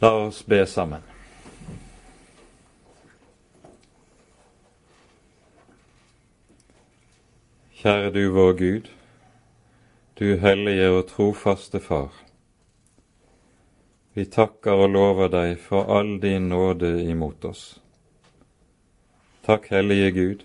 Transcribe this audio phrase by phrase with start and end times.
[0.00, 1.02] La oss be sammen.
[7.78, 8.88] Kjære du vår Gud,
[10.18, 12.10] du hellige og trofaste Far.
[14.14, 17.62] Vi takker og lover deg for all din nåde imot oss.
[19.46, 20.42] Takk, Hellige Gud,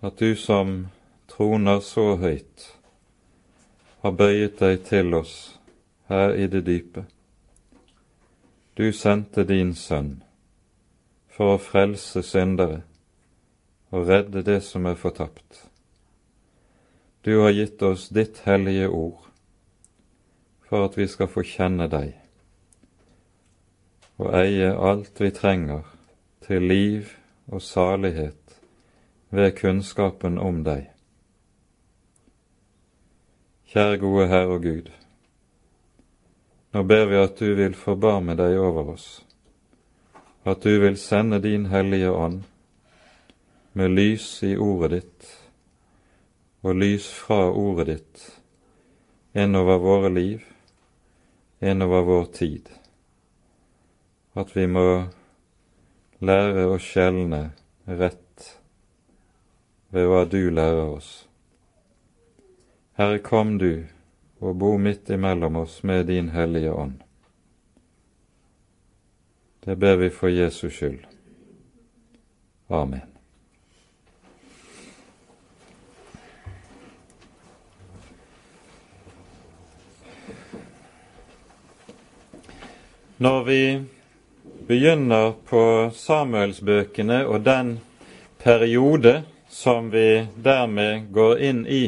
[0.00, 0.88] at du som
[1.28, 2.66] troner så høyt,
[4.00, 5.36] har bøyet deg til oss
[6.08, 7.04] her i det dype.
[8.78, 10.20] Du sendte din sønn
[11.34, 12.84] for å frelse syndere
[13.90, 15.64] og redde det som er fortapt.
[17.26, 19.26] Du har gitt oss ditt hellige ord
[20.68, 22.14] for at vi skal få kjenne deg
[24.18, 25.82] og eie alt vi trenger
[26.46, 27.10] til liv
[27.46, 28.58] og salighet
[29.30, 30.88] ved kunnskapen om deg.
[33.68, 34.97] Kjære gode Herre og Gud.
[36.72, 39.06] Nå ber vi at du vil forbarme deg over oss,
[40.44, 42.42] at du vil sende din Hellige Ånd
[43.72, 45.30] med lys i ordet ditt
[46.66, 48.24] og lys fra ordet ditt
[49.38, 50.44] innover våre liv,
[51.60, 52.68] innover vår tid,
[54.34, 54.86] at vi må
[56.20, 57.42] lære å skjelne
[57.86, 58.48] rett
[59.94, 61.12] ved hva du lærer oss.
[62.98, 63.86] Herre, kom du
[64.38, 67.02] og bo midt imellom oss med din Hellige Ånd.
[69.64, 71.04] Det ber vi for Jesus skyld.
[72.68, 73.00] Amen.
[83.16, 83.84] Når vi
[84.66, 87.80] begynner på Samuelsbøkene og den
[88.38, 91.82] periode som vi dermed går inn i,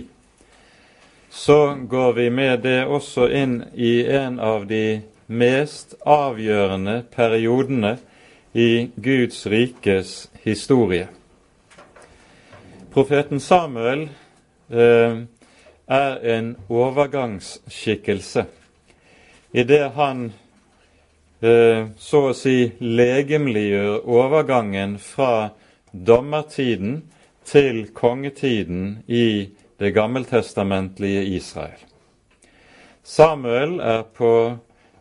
[1.31, 5.01] så går vi med det også inn i en av de
[5.31, 7.97] mest avgjørende periodene
[8.53, 11.07] i Guds rikes historie.
[12.91, 14.09] Profeten Samuel
[14.69, 15.23] eh,
[15.87, 18.47] er en overgangsskikkelse
[19.53, 20.33] idet han
[21.43, 25.51] eh, så å si legemliggjør overgangen fra
[25.91, 27.01] dommertiden
[27.47, 31.81] til kongetiden i det gammeltestamentlige Israel.
[33.03, 34.33] Samuel er på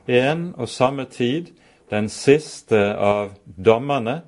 [0.07, 1.51] en og samme tid
[1.91, 4.21] den siste av dommerne,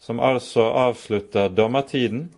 [0.00, 2.30] som altså avslutter dommertiden,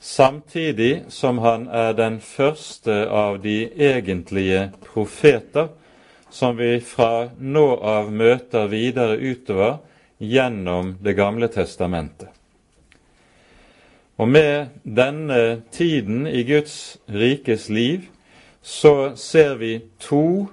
[0.00, 5.68] samtidig som han er den første av de egentlige profeter
[6.30, 9.76] som vi fra nå av møter videre utover
[10.18, 12.28] gjennom Det gamle testamentet.
[14.16, 18.06] Og med denne tiden i Guds rikes liv
[18.62, 20.46] så ser vi to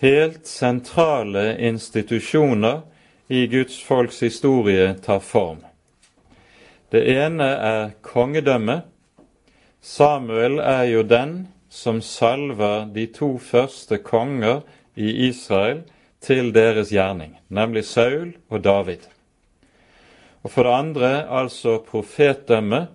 [0.00, 2.82] helt sentrale institusjoner
[3.28, 5.64] i Guds folks historie ta form.
[6.92, 8.84] Det ene er kongedømmet.
[9.80, 14.60] Samuel er jo den som salver de to første konger
[14.94, 15.82] i Israel
[16.20, 19.13] til deres gjerning, nemlig Saul og David.
[20.44, 22.86] Og for det andre altså profetdømme,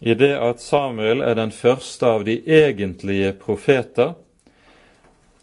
[0.00, 4.14] i det at Samuel er den første av de egentlige profeter.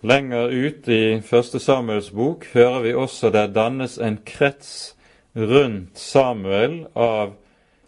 [0.01, 4.95] Lenger ut i første Samuels bok hører vi også det dannes en krets
[5.37, 7.35] rundt Samuel av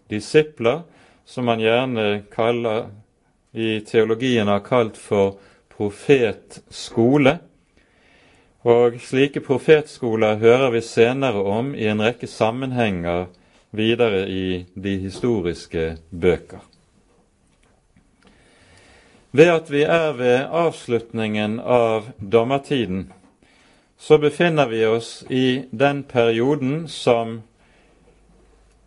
[0.09, 0.83] disipler,
[1.25, 2.89] som man gjerne kaller,
[3.53, 5.39] i teologien har kalt for
[5.73, 7.39] profetskole.
[8.67, 13.29] Og slike profetskoler hører vi senere om i en rekke sammenhenger
[13.71, 16.59] videre i de historiske bøker.
[19.31, 23.11] Ved at vi er ved avslutningen av dommertiden,
[23.97, 27.41] så befinner vi oss i den perioden som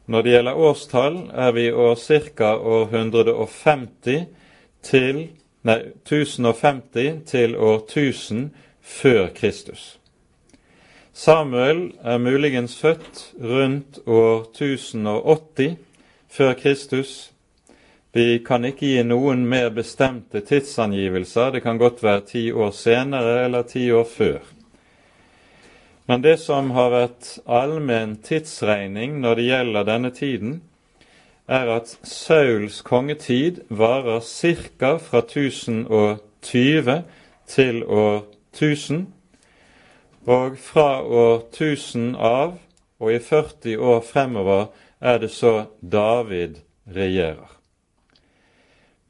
[0.06, 1.94] når det gjelder årstall, er vi år
[2.36, 2.56] ca.
[2.58, 4.26] år 150
[4.82, 5.20] til,
[5.62, 8.50] nei, 1050 til år 1000
[8.82, 9.98] før Kristus.
[11.12, 15.76] Samuel er muligens født rundt år 1080
[16.28, 17.32] før Kristus.
[18.12, 21.52] Vi kan ikke gi noen mer bestemte tidsangivelser.
[21.52, 24.40] Det kan godt være ti år senere eller ti år før.
[26.08, 30.60] Men det som har vært allmenn tidsregning når det gjelder denne tiden,
[31.48, 34.96] er at Sauls kongetid varer ca.
[34.96, 37.02] fra 1020
[37.46, 39.06] til år 1000,
[40.26, 42.58] og fra år 1000 av
[43.02, 44.68] og i 40 år fremover
[45.00, 47.50] er det så David regjerer.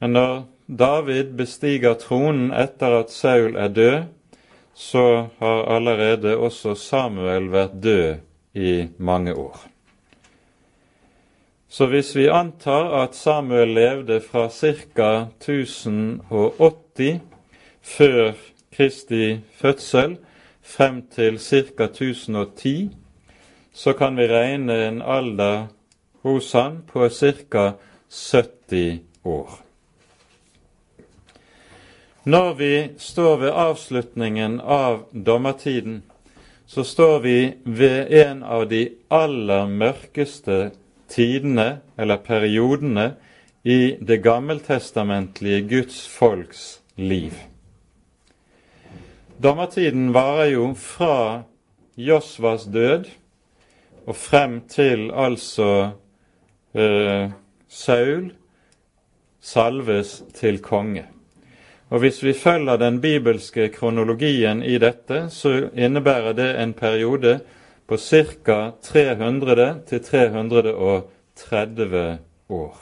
[0.01, 0.33] Men når
[0.67, 3.99] David bestiger tronen etter at Saul er død,
[4.73, 8.15] så har allerede også Samuel vært død
[8.57, 9.59] i mange år.
[11.69, 15.27] Så hvis vi antar at Samuel levde fra ca.
[15.41, 17.21] 1080
[17.81, 18.33] før
[18.73, 20.17] Kristi fødsel
[20.61, 21.83] frem til ca.
[21.83, 22.89] 1010,
[23.73, 25.67] så kan vi regne en alder
[26.21, 27.71] hos han på ca.
[28.09, 29.59] 70 år.
[32.23, 36.03] Når vi står ved avslutningen av dommertiden,
[36.65, 40.71] så står vi ved en av de aller mørkeste
[41.11, 43.13] tidene, eller periodene,
[43.63, 47.52] i det gammeltestamentlige Guds folks liv.
[49.43, 51.43] Dommertiden varer jo fra
[51.99, 53.09] Josvas død
[54.07, 55.67] og frem til altså
[56.71, 57.27] eh,
[57.67, 58.29] Saul
[59.43, 61.05] salves til konge.
[61.89, 67.39] Og Hvis vi følger den bibelske kronologien i dette, så innebærer det en periode
[67.87, 68.71] på ca.
[68.81, 72.17] 300 til 330
[72.49, 72.77] år.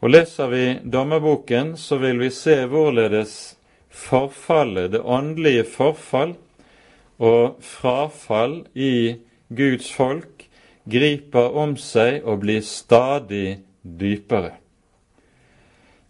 [0.00, 3.58] Og Leser vi dommerboken, så vil vi se hvorledes
[3.92, 6.34] forfallet, det åndelige forfall
[7.22, 9.18] og frafall i
[9.52, 10.46] Guds folk
[10.88, 14.56] griper om seg og blir stadig dypere.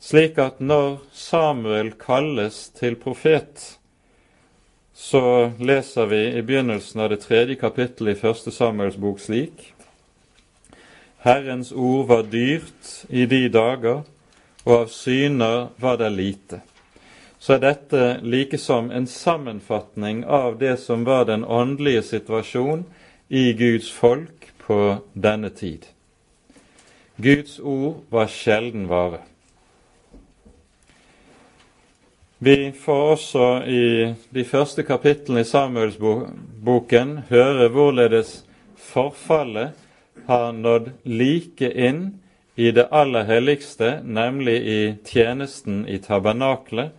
[0.02, 3.78] Slik at når Samuel kalles til profet,
[4.94, 9.72] så leser vi i begynnelsen av det tredje kapittelet i første Samuels bok slik
[11.22, 14.00] Herrens ord var dyrt i de dager,
[14.66, 16.58] og av syner var det lite.
[17.42, 22.84] Så er dette likesom en sammenfatning av det som var den åndelige situasjon
[23.28, 24.78] i Guds folk på
[25.14, 25.88] denne tid.
[27.16, 29.24] Guds ord var sjelden vare.
[32.38, 38.40] Vi får også i de første kapitlene i Samuelsboken høre hvorledes
[38.78, 39.74] forfallet
[40.30, 42.02] har nådd like inn
[42.54, 46.92] i det aller helligste, nemlig i tjenesten i tabernaklet,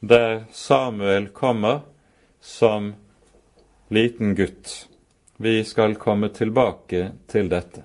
[0.00, 1.80] der Samuel kommer
[2.40, 2.94] som
[3.88, 4.88] liten gutt.
[5.36, 7.84] Vi skal komme tilbake til dette.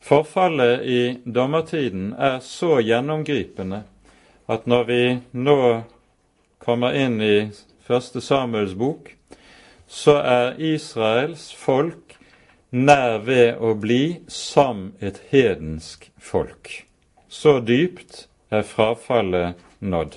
[0.00, 3.82] Forfallet i dommertiden er så gjennomgripende
[4.50, 5.02] at når vi
[5.32, 5.58] nå
[6.58, 7.50] kommer inn i
[7.84, 9.12] første Samuels bok,
[9.86, 12.16] så er Israels folk
[12.70, 16.72] nær ved å bli som et hedensk folk.
[17.28, 20.16] Så dypt er frafallet nådd.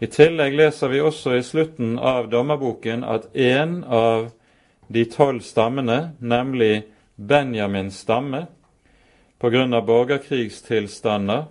[0.00, 4.30] I tillegg leser vi også i slutten av dommerboken at en av
[4.88, 6.84] de tolv stammene, nemlig
[7.16, 8.46] Benjamins stamme,
[9.38, 9.80] pga.
[9.80, 11.44] borgerkrigstilstander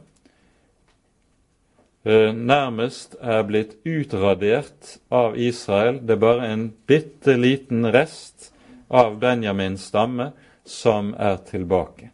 [2.07, 5.97] Eh, nærmest er blitt utradert av Israel.
[6.07, 8.53] Det er bare en bitte liten rest
[8.87, 10.29] av Benjamins stamme
[10.63, 12.13] som er tilbake.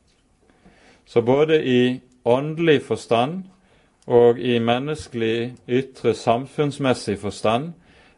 [1.06, 3.44] Så både i åndelig forstand
[4.08, 7.72] og i menneskelig ytre samfunnsmessig forstand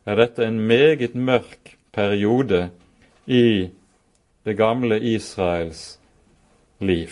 [0.05, 2.69] er dette en meget mørk periode
[3.25, 3.69] i
[4.45, 5.99] det gamle Israels
[6.79, 7.09] liv.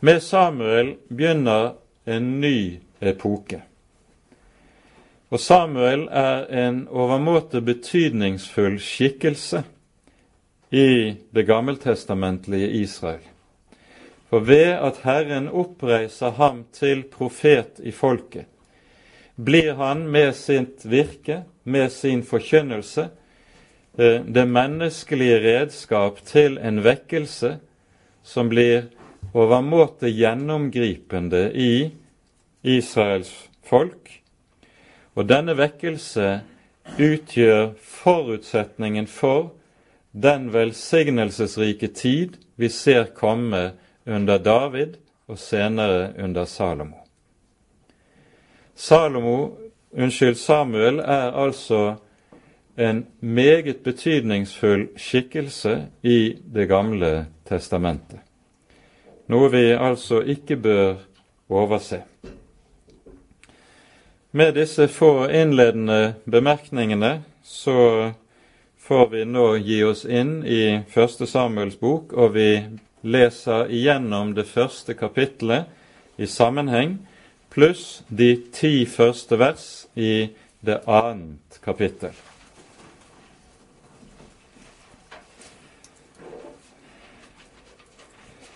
[0.00, 1.74] Med Samuel begynner
[2.06, 3.62] en ny epoke.
[5.30, 9.62] Og Samuel er en overmåte betydningsfull skikkelse
[10.70, 13.22] i det gammeltestamentlige Israel.
[14.30, 18.46] For ved at Herren oppreiser ham til profet i folket,
[19.34, 23.08] blir han med sitt virke, med sin forkynnelse,
[23.98, 27.56] eh, det menneskelige redskap til en vekkelse
[28.22, 28.86] som blir
[29.34, 31.90] overmåte gjennomgripende i
[32.62, 33.32] Israels
[33.66, 34.22] folk.
[35.14, 36.40] Og denne vekkelse
[36.98, 39.52] utgjør forutsetningen for
[40.12, 43.72] den velsignelsesrike tid vi ser komme
[44.06, 44.96] under David
[45.28, 46.96] og senere under Salomo.
[48.74, 49.50] Salomo,
[49.92, 51.94] unnskyld, Samuel er altså
[52.78, 58.18] en meget betydningsfull skikkelse i Det gamle testamentet.
[59.28, 60.94] Noe vi altså ikke bør
[61.48, 62.00] overse.
[64.32, 68.12] Med disse få innledende bemerkningene så
[68.78, 72.48] får vi nå gi oss inn i Første Samuels bok, og vi
[73.02, 75.68] leser igjennom det første kapittelet
[76.20, 76.98] i sammenheng,
[77.50, 80.30] pluss de ti første vers i
[80.60, 82.12] det annet kapittel.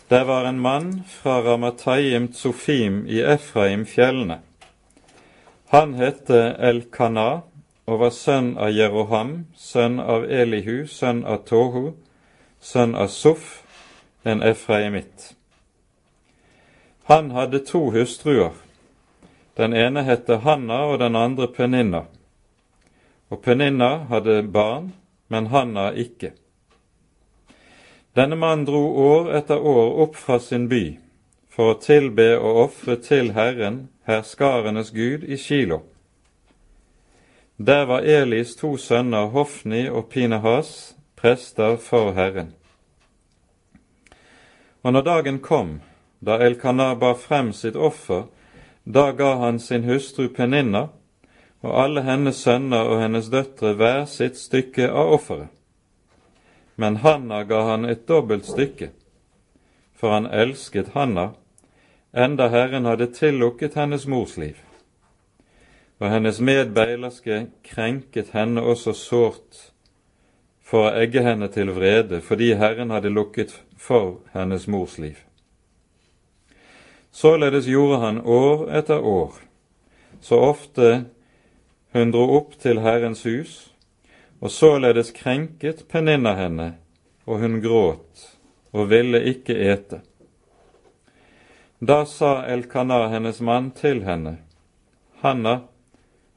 [0.08, 4.38] Der var en mann fra Ramatayim Tsofim i Efraim-fjellene
[5.72, 7.40] Han hette Elkana
[7.88, 11.96] og var sønn av Jeroham, sønn av Elihu, sønn av Tohu,
[12.60, 13.63] sønn av Sof,
[14.24, 15.34] en efraimitt.
[17.04, 18.52] Han hadde to hustruer.
[19.56, 22.04] Den ene het Hanna og den andre Peninna.
[23.30, 24.92] Og Peninna hadde barn,
[25.28, 26.32] men Hanna ikke.
[28.16, 30.84] Denne mannen dro år etter år opp fra sin by
[31.54, 35.84] for å tilbe og ofre til Herren, herskarenes Gud, i Kilo.
[37.58, 42.54] Der var Elis to sønner, Hofni og Pinehas, prester for Herren.
[44.84, 45.80] Og når dagen kom,
[46.20, 48.26] da Elkanah bar frem sitt offer,
[48.84, 50.88] da ga han sin hustru Peninna
[51.64, 55.48] og alle hennes sønner og hennes døtre hver sitt stykke av offeret.
[56.76, 58.90] Men Hanna ga han et dobbelt stykke,
[59.96, 61.30] for han elsket Hanna,
[62.12, 64.58] enda Herren hadde tillukket hennes mors liv.
[66.02, 69.70] Og hennes medbeilerske krenket henne også sårt
[70.60, 75.18] for å egge henne til vrede, fordi Herren hadde lukket for hennes mors liv.
[77.10, 79.32] Således gjorde han år etter år,
[80.20, 81.04] så ofte
[81.92, 83.52] hun dro opp til Herrens hus,
[84.40, 86.70] og således krenket Peninna henne,
[87.28, 88.24] og hun gråt
[88.72, 90.00] og ville ikke ete.
[91.78, 94.38] Da sa Elkanah, hennes mann, til henne,
[95.20, 95.58] Hanna,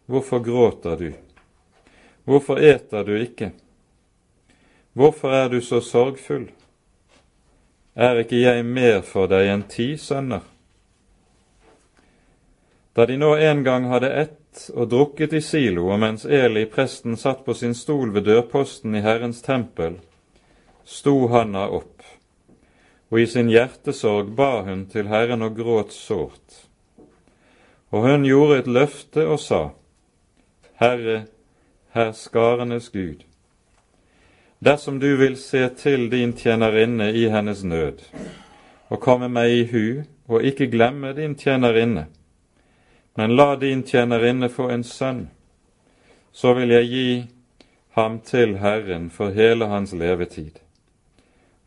[0.05, 1.09] hvorfor gråter du?
[2.27, 3.53] Hvorfor eter du ikke?
[4.93, 6.49] Hvorfor er du så sorgfull?
[7.97, 10.43] Er ikke jeg mer for deg enn ti sønner?
[12.93, 17.17] Da de nå en gang hadde ett og drukket i Silo, og mens Eli, presten,
[17.17, 19.99] satt på sin stol ved dørposten i Herrens tempel,
[20.85, 22.05] sto Hanna opp,
[23.09, 26.63] og i sin hjertesorg ba hun til Herren og gråt sårt.
[27.89, 29.61] Og hun gjorde et løfte og sa,
[30.81, 31.23] Herre,
[31.97, 33.26] herskarenes Gud,
[34.59, 38.01] dersom du vil se til din tjenerinne i hennes nød,
[38.89, 42.07] og komme meg i hu og ikke glemme din tjenerinne,
[43.15, 45.27] men la din tjenerinne få en sønn,
[46.31, 47.09] så vil jeg gi
[47.97, 50.59] ham til Herren for hele hans levetid,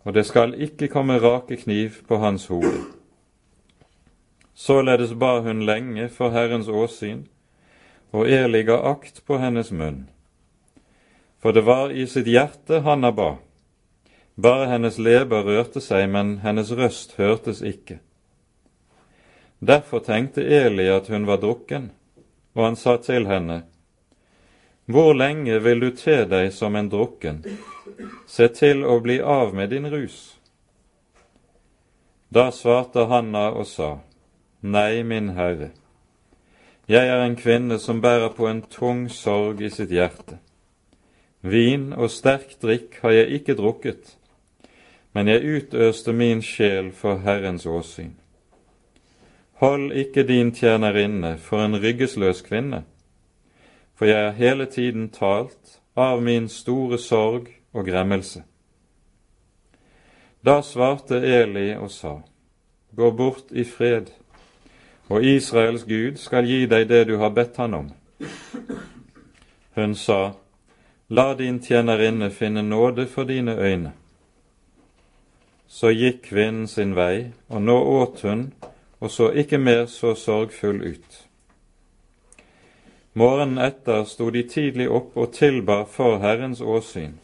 [0.05, 2.75] og det skal ikke komme rake kniv på hans hode.
[4.55, 7.27] Således ba hun lenge for Herrens åsyn,
[8.13, 10.09] og Eli ga akt på hennes munn.
[11.41, 13.37] For det var i sitt hjerte Hanna ba.
[14.35, 17.99] Bare hennes leber rørte seg, men hennes røst hørtes ikke.
[19.61, 21.91] Derfor tenkte Eli at hun var drukken,
[22.57, 23.63] og han sa til henne,
[24.87, 27.45] Hvor lenge vil du te deg som en drukken?
[28.27, 30.37] Se til å bli av med din rus.
[32.31, 33.99] Da svarte Hanna og sa,
[34.61, 35.71] Nei, min herre,
[36.89, 40.41] jeg er en kvinne som bærer på en tung sorg i sitt hjerte.
[41.43, 44.17] Vin og sterk drikk har jeg ikke drukket,
[45.13, 48.13] men jeg utøste min sjel for Herrens åsyn.
[49.61, 52.85] Hold ikke din tjenerinne for en ryggesløs kvinne,
[53.95, 58.43] for jeg har hele tiden talt av min store sorg og gremmelse.
[60.45, 62.21] Da svarte Eli og sa,
[62.97, 64.09] Gå bort i fred,
[65.09, 67.91] og Israels Gud skal gi deg det du har bedt han om.
[69.77, 70.33] Hun sa,
[71.11, 73.93] La din tjenerinne finne nåde for dine øyne.
[75.67, 78.53] Så gikk kvinnen sin vei, og nå åt hun
[79.01, 81.19] og så ikke mer så sorgfull ut.
[83.13, 87.17] Morgenen etter sto de tidlig opp og tilbar for Herrens åsyn.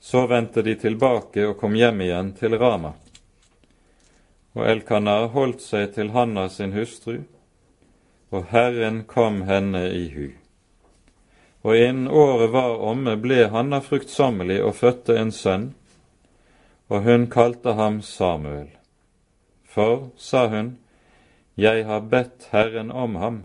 [0.00, 2.94] Så vendte de tilbake og kom hjem igjen til Rama.
[4.54, 7.20] Og Elkanar holdt seg til Hanna sin hustru,
[8.30, 10.30] og Herren kom henne i hu.
[11.62, 15.66] Og innen året var omme, ble Hanna fruktsommelig og fødte en sønn,
[16.88, 18.70] og hun kalte ham Samuel.
[19.68, 20.78] For, sa hun,
[21.60, 23.42] jeg har bedt Herren om ham.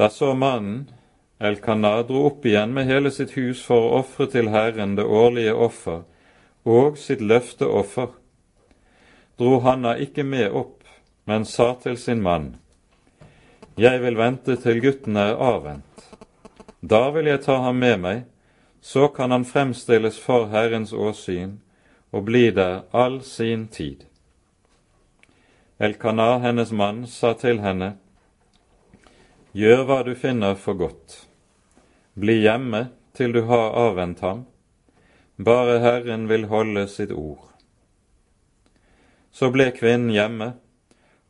[0.00, 0.88] Da så mannen,
[1.38, 5.54] Elkanah, dro opp igjen med hele sitt hus for å ofre til Herren det årlige
[5.54, 6.02] offer
[6.64, 8.12] og sitt løfteoffer,
[9.38, 10.84] dro Hanna ikke med opp,
[11.26, 12.56] men sa til sin mann,
[13.76, 16.02] Jeg vil vente til gutten er avvent.
[16.84, 18.18] Da vil jeg ta ham med meg,
[18.84, 21.54] så kan han fremstilles for Herrens åsyn
[22.12, 24.04] og bli der all sin tid.
[25.80, 27.96] Elkanah, hennes mann, sa til henne,
[29.52, 31.26] Gjør hva du finner for godt.
[32.14, 34.46] Bli hjemme til du har avvent ham.
[35.36, 37.48] Bare Herren vil holde sitt ord.
[39.32, 40.54] Så ble kvinnen hjemme,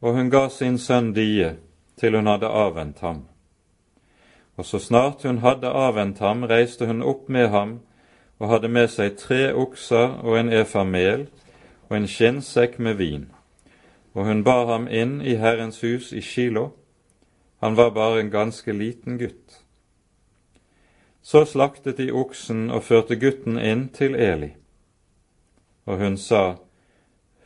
[0.02, 1.54] og hun ga sin sønn die
[2.00, 3.24] til hun hadde avvent ham.
[4.56, 7.80] Og så snart hun hadde avvent ham, reiste hun opp med ham
[8.38, 11.28] og hadde med seg tre okser og en efa mel
[11.88, 13.26] og en skinnsekk med vin.
[14.14, 16.70] Og hun bar ham inn i Herrens hus i Kilo.
[17.62, 19.62] Han var bare en ganske liten gutt.
[21.22, 24.50] Så slaktet de oksen og førte gutten inn til Eli.
[25.86, 26.56] Og hun sa,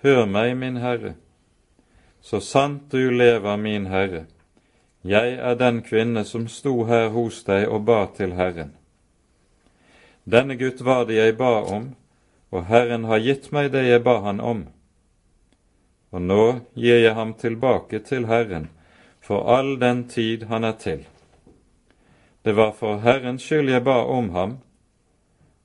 [0.03, 1.15] Hør meg, min herre,
[2.21, 4.27] så sant du lever, min herre,
[5.09, 8.73] jeg er den kvinne som sto her hos deg og ba til Herren.
[10.25, 11.95] Denne gutt var det jeg ba om,
[12.51, 14.65] og Herren har gitt meg det jeg ba han om.
[16.11, 16.45] Og nå
[16.75, 18.71] gir jeg ham tilbake til Herren
[19.27, 21.07] for all den tid han er til.
[22.43, 24.59] Det var for Herrens skyld jeg ba om ham,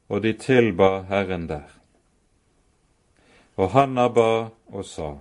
[0.09, 1.69] og de tilba Herren der.
[3.55, 5.11] Og Hanna ba og sa,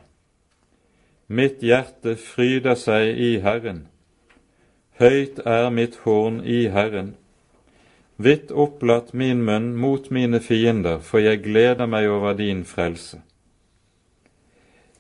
[1.29, 3.85] Mitt hjerte fryder seg i Herren,
[5.01, 7.15] høyt er mitt horn i Herren.
[8.21, 13.23] Vidt opplatt min munn mot mine fiender, for jeg gleder meg over din frelse.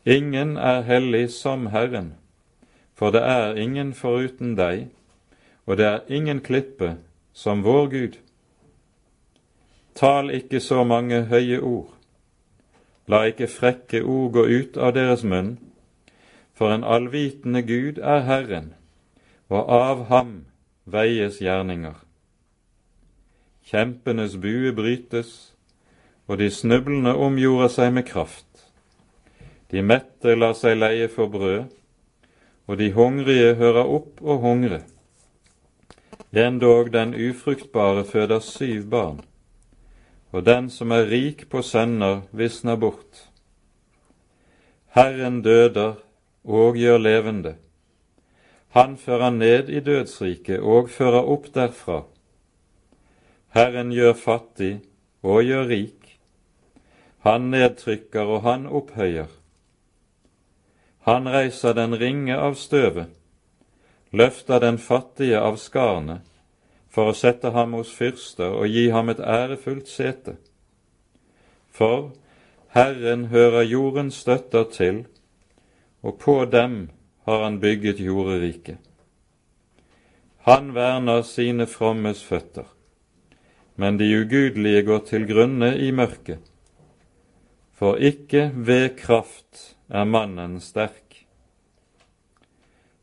[0.06, 2.14] Ingen er hellig som Herren,
[2.96, 4.88] for det er ingen foruten deg,
[5.66, 6.94] og det er ingen klippe
[7.36, 8.18] som vår Gud.
[9.94, 11.92] Tal ikke så mange høye ord,
[13.06, 15.58] la ikke frekke ord gå ut av deres munn,
[16.56, 18.72] for en allvitende Gud er Herren,
[19.50, 20.34] og av ham
[20.86, 21.96] veies gjerninger.
[23.66, 25.52] Kjempenes bue brytes,
[26.30, 28.46] og de snublende omgjorde seg med kraft.
[29.70, 31.66] De mette lar seg leie for brød,
[32.70, 34.80] og de hungrige hører opp og hungre.
[36.30, 39.18] Endog den ufruktbare føder syv barn,
[40.30, 43.26] og den som er rik på sønner, visner bort.
[44.94, 45.98] Herren døder
[46.44, 47.56] og gjør levende.
[48.70, 52.04] Han fører ned i dødsriket og fører opp derfra.
[53.50, 54.74] Herren gjør fattig
[55.26, 56.18] og gjør rik.
[57.26, 59.28] Han nedtrykker og han opphøyer.
[61.08, 63.08] Han reiser den ringe av støvet,
[64.12, 66.20] løfter den fattige av skarne,
[66.90, 70.36] for å sette ham hos fyrster og gi ham et ærefullt sete.
[71.70, 72.12] For
[72.74, 75.04] Herren hører jordens støtter til,
[76.02, 76.90] og på dem
[77.24, 78.78] har han bygget jorderiket.
[80.48, 82.68] Han verner sine frommes føtter
[83.80, 86.42] men de ugudelige går til grunne i mørket.
[87.72, 91.22] For ikke ved kraft er mannen sterk.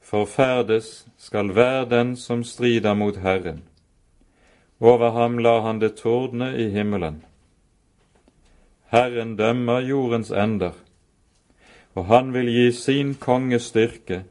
[0.05, 3.63] Forferdes skal hver den som strider mot Herren.
[4.79, 7.23] Over ham lar han det tordne i himmelen.
[8.93, 10.77] Herren dømmer jordens ender,
[11.97, 14.21] og han vil gi sin konge styrke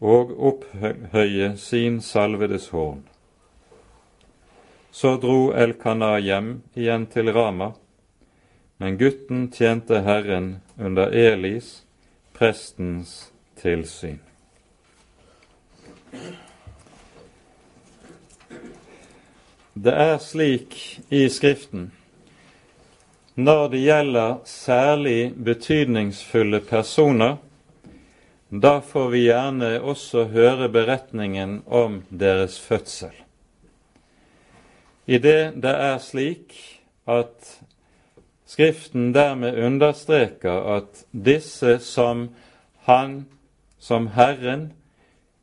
[0.00, 3.02] og opphøye sin salvedes horn.
[4.92, 7.72] Så dro Elkana hjem igjen til Rama,
[8.80, 11.82] men gutten tjente Herren under Elis,
[12.32, 14.20] prestens tilsyn.
[19.72, 20.78] Det er slik
[21.10, 21.90] i Skriften
[23.34, 27.36] når det gjelder særlig betydningsfulle personer,
[28.52, 33.14] da får vi gjerne også høre beretningen om deres fødsel.
[35.06, 36.56] I det det er slik
[37.08, 37.58] at
[38.52, 42.26] Skriften dermed understreker at disse som
[42.84, 43.24] Han,
[43.78, 44.72] som Herren,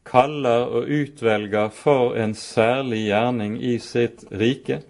[0.06, 4.82] kaller og utvelger for en særlig gjerning i sitt rike,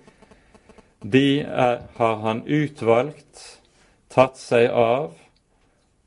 [1.01, 3.61] de er, har han utvalgt,
[4.09, 5.15] tatt seg av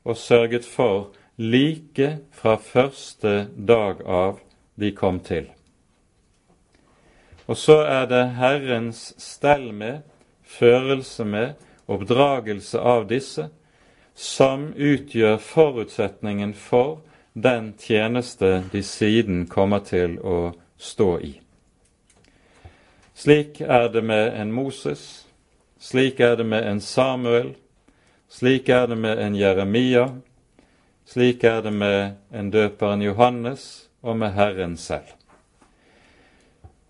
[0.03, 4.39] og sørget for like fra første dag av
[4.75, 5.47] de kom til.
[7.47, 10.03] Og så er det Herrens stell med,
[10.43, 11.55] førelse med,
[11.87, 13.49] oppdragelse av disse,
[14.15, 17.01] som utgjør forutsetningen for
[17.33, 21.33] den tjeneste de siden kommer til å stå i.
[23.13, 25.27] Slik er det med en Moses,
[25.79, 27.53] slik er det med en Samuel,
[28.29, 30.07] slik er det med en Jeremia,
[31.05, 35.13] slik er det med en døperen Johannes og med Herren selv.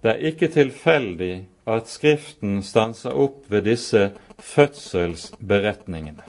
[0.04, 6.24] Det er ikke tilfeldig at Skriften stanser opp ved disse fødselsberetningene.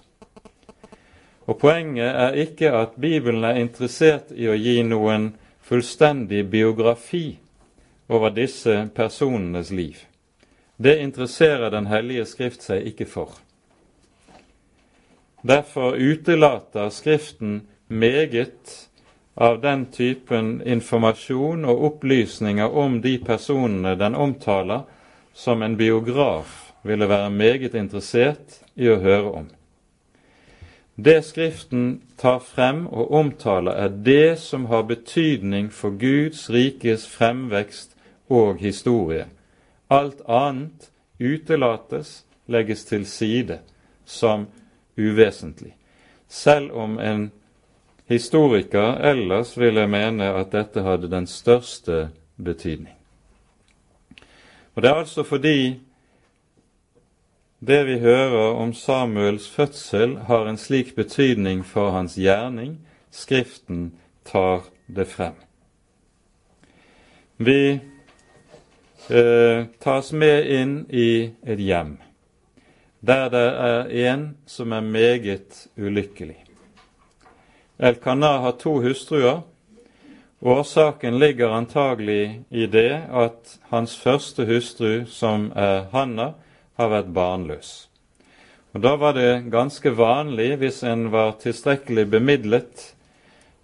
[1.46, 7.38] Og Poenget er ikke at Bibelen er interessert i å gi noen fullstendig biografi
[8.08, 9.96] over disse personenes liv.
[10.76, 13.30] Det interesserer Den hellige Skrift seg ikke for.
[15.42, 18.88] Derfor utelater Skriften meget
[19.34, 24.82] av den typen informasjon og opplysninger om de personene den omtaler,
[25.34, 29.48] som en biograf ville være meget interessert i å høre om.
[30.96, 37.93] Det Skriften tar frem og omtaler, er det som har betydning for Guds rikes fremvekst
[38.28, 39.26] og historie.
[39.90, 43.58] Alt annet utelates, legges til side
[44.04, 44.46] som
[44.96, 45.76] uvesentlig.
[46.28, 47.30] Selv om en
[48.06, 52.94] historiker ellers ville mene at dette hadde den største betydning.
[54.74, 55.80] Og Det er altså fordi
[57.66, 62.78] det vi hører om Samuels fødsel, har en slik betydning for hans gjerning.
[63.10, 63.92] Skriften
[64.24, 65.32] tar det frem.
[67.36, 67.80] Vi
[69.10, 71.96] eh, tas med inn i et hjem
[73.06, 76.44] der det er en som er meget ulykkelig.
[77.78, 79.42] Elkanah har to hustruer.
[80.40, 86.32] Årsaken ligger antagelig i det at hans første hustru, som er Hanna,
[86.76, 87.88] har vært barnløs.
[88.72, 92.94] Og Da var det ganske vanlig, hvis en var tilstrekkelig bemidlet,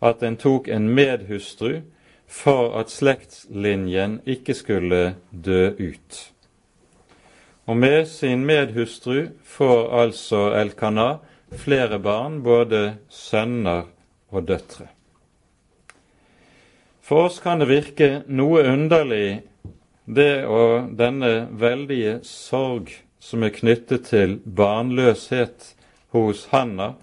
[0.03, 1.81] at en tok en medhustru
[2.31, 6.21] for at slektslinjen ikke skulle dø ut.
[7.67, 11.19] Og med sin medhustru får altså Elkanah
[11.59, 13.91] flere barn, både sønner
[14.31, 14.87] og døtre.
[17.03, 19.43] For oss kan det virke noe underlig
[20.07, 25.73] det og denne veldige sorg som er knyttet til barnløshet
[26.15, 26.95] hos Hanna,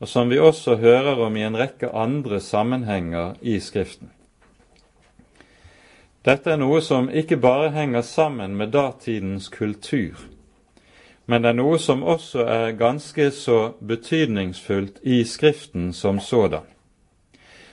[0.00, 4.12] og som vi også hører om i en rekke andre sammenhenger i Skriften.
[6.26, 10.18] Dette er noe som ikke bare henger sammen med datidens kultur,
[11.26, 16.66] men det er noe som også er ganske så betydningsfullt i Skriften som sådan.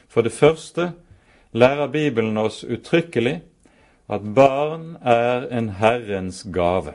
[0.07, 0.91] For det første
[1.51, 3.39] lærer Bibelen oss uttrykkelig
[4.09, 6.93] at barn er en Herrens gave.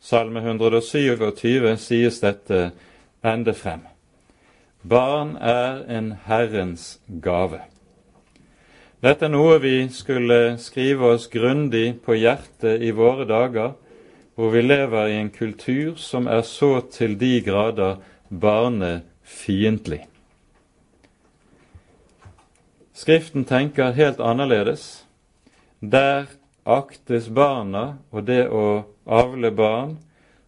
[0.00, 2.70] Salme 127 sies dette
[3.24, 3.82] ende frem.
[4.86, 7.71] Barn er en Herrens gave.
[9.02, 13.72] Dette er noe vi skulle skrive oss grundig på hjertet i våre dager,
[14.38, 17.96] hvor vi lever i en kultur som er så til de grader
[18.30, 20.04] barnefiendtlig.
[22.94, 25.02] Skriften tenker helt annerledes.
[25.82, 26.30] Der
[26.62, 29.96] aktes barna og det å avle barn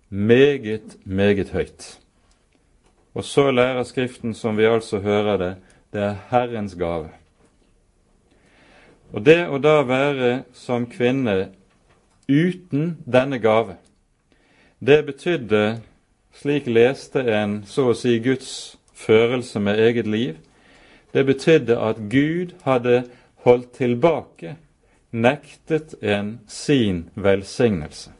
[0.08, 1.98] meget, meget høyt.
[3.18, 5.52] Og så lærer Skriften, som vi altså hører det,
[5.90, 7.10] det er Herrens gave.
[9.14, 11.52] Og det å da være som kvinne
[12.26, 13.76] uten denne gave,
[14.82, 15.78] det betydde,
[16.34, 20.34] slik leste en så å si Guds førelse med eget liv,
[21.14, 23.04] det betydde at Gud hadde
[23.46, 24.56] holdt tilbake
[25.14, 28.10] nektet en sin velsignelse.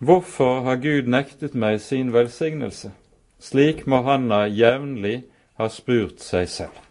[0.00, 2.94] Hvorfor har Gud nektet meg sin velsignelse?
[3.40, 5.26] Slik må Hanna jevnlig
[5.60, 6.89] ha spurt seg selv.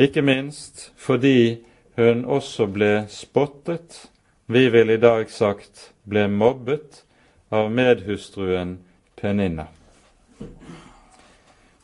[0.00, 1.60] Ikke minst fordi
[1.98, 4.06] hun også ble spottet,
[4.46, 7.02] vi vil i dag sagt ble mobbet,
[7.50, 8.76] av medhustruen
[9.18, 9.66] Peninna.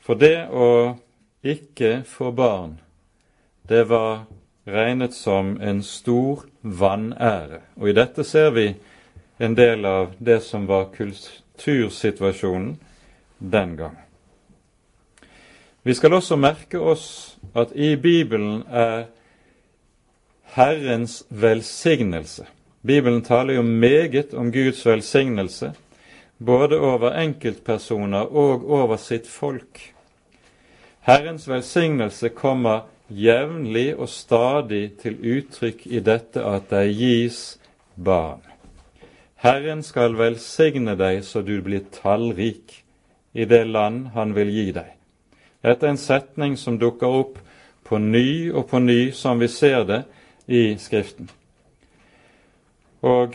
[0.06, 0.94] For det å
[1.42, 2.76] ikke få barn,
[3.66, 4.28] det var
[4.64, 7.60] regnet som en stor vanære.
[7.82, 8.68] Og i dette ser vi
[9.42, 12.76] en del av det som var kultursituasjonen
[13.38, 14.05] den gang.
[15.86, 19.04] Vi skal også merke oss at i Bibelen er
[20.56, 22.42] Herrens velsignelse.
[22.82, 25.70] Bibelen taler jo meget om Guds velsignelse,
[26.38, 29.94] både over enkeltpersoner og over sitt folk.
[31.06, 37.60] Herrens velsignelse kommer jevnlig og stadig til uttrykk i dette at det gis
[37.94, 38.42] barn.
[39.38, 42.80] Herren skal velsigne deg så du blir tallrik
[43.38, 44.95] i det land han vil gi deg.
[45.66, 47.38] Dette er en setning som dukker opp
[47.86, 50.04] på ny og på ny, som vi ser det
[50.46, 51.26] i Skriften.
[53.02, 53.34] Og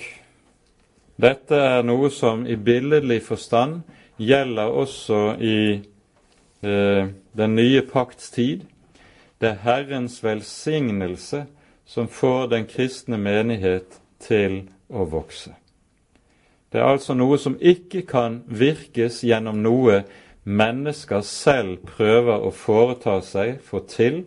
[1.19, 3.81] dette er noe som i billedlig forstand
[4.15, 5.59] gjelder også i
[6.63, 8.63] eh, den nye pakts tid,
[9.41, 11.45] det er Herrens velsignelse
[11.85, 15.51] som får den kristne menighet til å vokse.
[16.71, 20.03] Det er altså noe som ikke kan virkes gjennom noe
[20.43, 24.23] mennesker selv prøver å foreta seg, få til.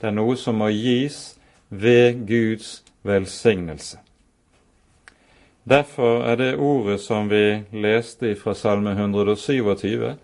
[0.00, 1.36] Det er noe som må gis
[1.68, 3.98] ved Guds velsignelse.
[5.64, 10.14] Derfor er det ordet som vi leste fra Salme 127,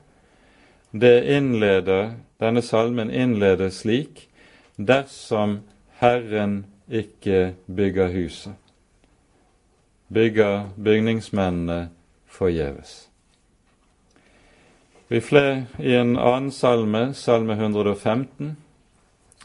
[0.93, 4.27] det innleder denne salmen innledes slik
[4.77, 5.61] dersom
[6.01, 8.53] Herren ikke bygger huset,
[10.13, 11.89] bygger bygningsmennene
[12.27, 13.10] forgjeves.
[15.13, 18.57] Vi fler i en annen salme, salme 115,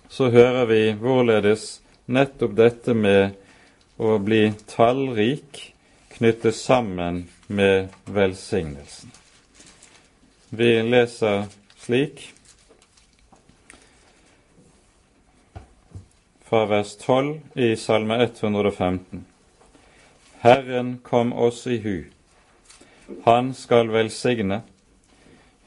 [0.07, 1.63] så hører vi hvorledes
[2.05, 3.33] nettopp dette med
[3.97, 5.61] å bli tallrik
[6.13, 9.09] knyttes sammen med velsignelsen.
[10.53, 11.47] Vi leser
[11.81, 12.27] slik
[16.45, 19.25] fra vers 12 i Salme 115.
[20.45, 21.97] Herren kom oss i hu.
[23.25, 24.61] Han skal velsigne.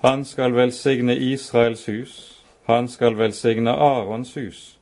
[0.01, 2.43] Han skal velsigne Israels hus.
[2.65, 4.79] Han skal velsigne Arons hus.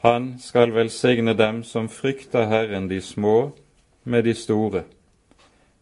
[0.00, 3.52] Han skal velsigne dem som frykter Herren, de små
[4.02, 4.82] med de store.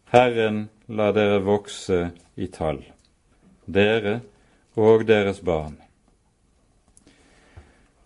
[0.07, 1.97] Herren la dere vokse
[2.39, 2.79] i tall,
[3.65, 4.21] dere
[4.79, 5.75] og deres barn.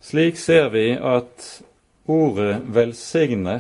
[0.02, 1.62] Slik ser vi at
[2.08, 3.60] ordet 'velsigne'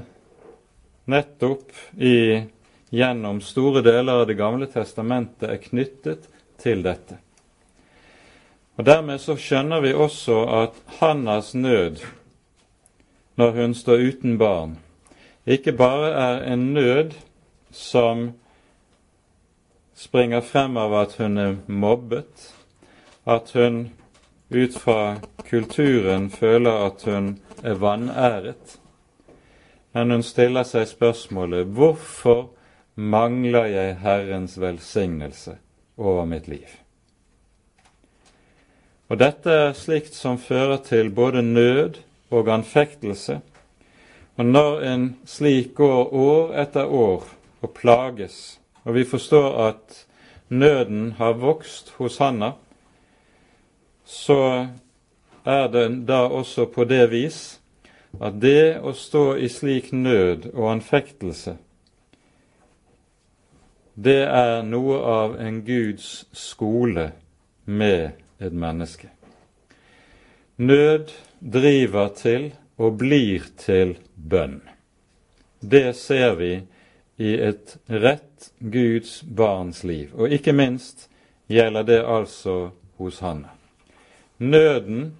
[1.05, 2.41] nettopp i,
[2.89, 6.27] gjennom store deler av Det gamle testamentet er knyttet
[6.59, 7.17] til dette.
[8.77, 12.03] Og Dermed så skjønner vi også at Hannas nød
[13.37, 14.77] når hun står uten barn,
[15.45, 17.13] ikke bare er en nød
[17.71, 18.31] som
[19.95, 22.53] springer frem av at hun er mobbet,
[23.25, 23.89] at hun
[24.49, 25.17] ut fra
[25.49, 28.79] kulturen føler at hun er vanæret.
[29.93, 32.49] Men hun stiller seg spørsmålet hvorfor
[32.95, 35.57] mangler jeg Herrens velsignelse
[35.97, 36.67] over mitt liv?
[39.07, 43.39] Og Dette er slikt som fører til både nød og anfektelse.
[44.37, 47.23] Og når en slik går år etter år
[47.61, 50.03] og plages, og vi forstår at
[50.49, 52.51] nøden har vokst hos Hanna,
[54.05, 54.67] så
[55.45, 57.59] er det da også på det vis
[58.23, 61.57] at det å stå i slik nød og anfektelse,
[63.97, 67.09] det er noe av en Guds skole
[67.65, 69.09] med et menneske.
[70.61, 71.09] Nød
[71.41, 74.59] driver til og blir til bønn.
[75.61, 76.51] Det ser vi
[77.17, 81.07] i et rett Guds barns liv, og ikke minst
[81.49, 82.69] gjelder det altså
[83.01, 83.49] hos Hanne.
[84.37, 85.15] Nøden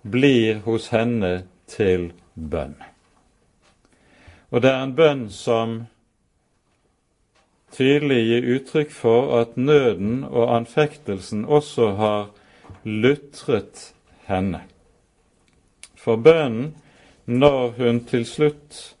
[0.00, 2.78] blir hos henne til bønn.
[4.48, 5.82] Og det er en bønn som
[7.74, 12.30] tydelig gir uttrykk for at nøden og anfektelsen også har
[12.84, 13.90] lutret
[14.28, 14.60] henne.
[15.96, 16.74] For bønnen,
[17.26, 18.94] når hun til slutt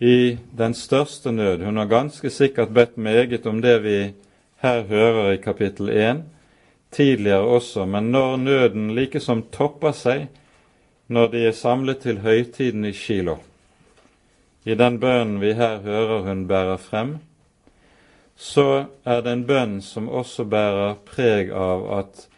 [0.00, 4.12] i den største nød Hun har ganske sikkert bedt meget om det vi
[4.60, 6.22] her hører i kapittel 1,
[6.90, 10.28] tidligere også, men når nøden likesom topper seg
[11.08, 13.36] når de er samlet til høytiden i Kilo,
[14.64, 17.16] i den bønnen vi her hører hun bærer frem,
[18.38, 22.28] så er det en bønn som også bærer preg av at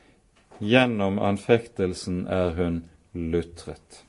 [0.64, 2.78] gjennom anfektelsen er hun
[3.12, 4.00] lutret.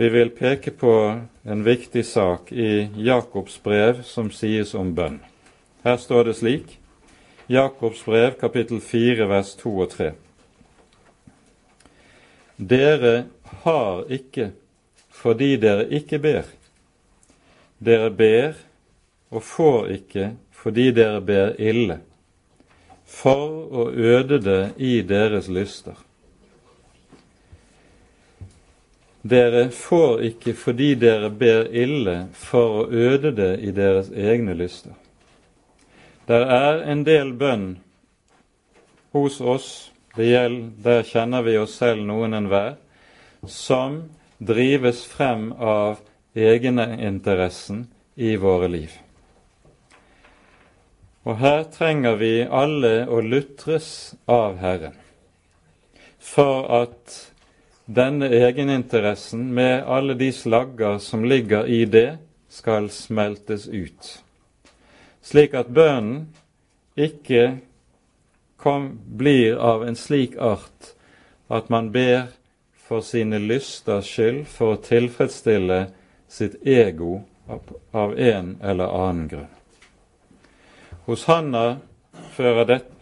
[0.00, 0.94] Vi vil peke på
[1.44, 5.18] en viktig sak i Jakobs brev som sies om bønn.
[5.84, 6.78] Her står det slik
[7.50, 10.10] Jakobs brev, kapittel 4, vers 2 og 3.
[12.56, 13.14] Dere
[13.66, 14.52] har ikke
[15.20, 16.48] fordi dere ikke ber.
[17.76, 18.56] Dere ber
[19.30, 22.00] og får ikke fordi dere ber ille,
[23.06, 25.96] for å øde det i deres lyster.
[29.22, 34.94] Dere får ikke fordi dere ber ille for å øde det i deres egne lyster.
[36.28, 37.80] Der er en del bønn
[39.12, 42.78] hos oss, det gjelder, der kjenner vi oss selv noen enhver,
[43.46, 44.02] som
[44.38, 46.00] drives frem av
[46.34, 48.94] egeninteressen i våre liv.
[51.28, 54.96] Og her trenger vi alle å lutres av Herren,
[56.18, 57.18] for at
[57.84, 62.08] denne egeninteressen med alle de slagger som ligger i det,
[62.50, 64.18] skal smeltes ut
[65.22, 66.28] slik at bønnen
[66.98, 67.60] ikke
[68.60, 70.94] kom, blir av en slik art
[71.50, 72.28] at man ber
[72.90, 75.84] for sine lysters skyld, for å tilfredsstille
[76.30, 77.20] sitt ego
[77.92, 79.59] av en eller annen grunn.
[81.04, 81.78] Hos Hanna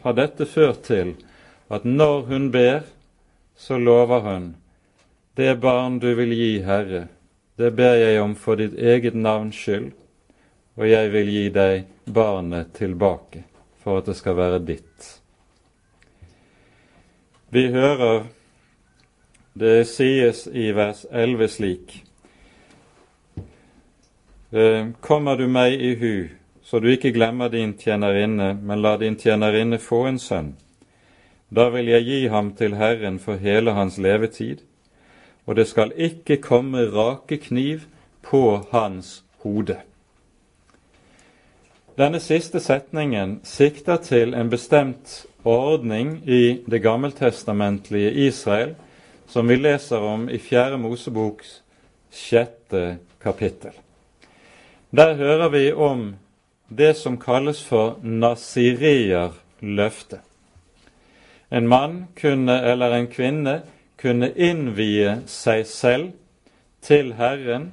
[0.02, 1.14] har dette ført til
[1.68, 2.82] at når hun ber,
[3.56, 4.48] så lover hun
[5.38, 7.04] det barn du vil gi, Herre,
[7.56, 9.92] det ber jeg om for ditt eget navns skyld,
[10.74, 13.44] og jeg vil gi deg barnet tilbake
[13.78, 15.06] for at det skal være ditt.
[17.54, 18.26] Vi hører
[19.58, 21.94] det sies i vers 11 slik
[24.50, 26.28] «Eh, Kommer du meg i hu,
[26.68, 30.50] så du ikke glemmer din tjenerinne, men la din tjenerinne få en sønn.
[31.48, 34.60] Da vil jeg gi ham til Herren for hele hans levetid,
[35.48, 37.86] og det skal ikke komme rake kniv
[38.20, 39.78] på hans hode.
[41.96, 48.76] Denne siste setningen sikter til en bestemt ordning i det gammeltestamentlige Israel,
[49.26, 51.62] som vi leser om i Fjerde Moseboks
[52.12, 53.72] sjette kapittel.
[54.92, 56.10] Der hører vi om
[56.68, 60.20] det som kalles for nasireerløftet.
[61.50, 63.60] En mann kunne, eller en kvinne
[63.96, 66.10] kunne innvie seg selv
[66.84, 67.72] til Herren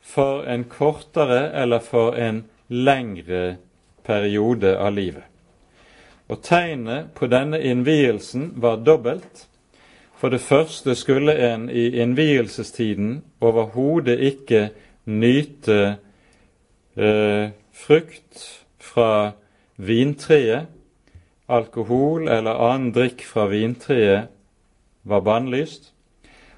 [0.00, 3.56] for en kortere eller for en lengre
[4.04, 5.24] periode av livet.
[6.32, 9.48] Og Tegnet på denne innvielsen var dobbelt.
[10.16, 14.68] For det første skulle en i innvielsestiden overhodet ikke
[15.04, 15.96] nyte
[16.96, 19.32] eh, frukt fra
[19.76, 20.66] vintreet.
[21.46, 24.30] Alkohol eller annen drikk fra vintreet
[25.02, 25.90] var bannlyst.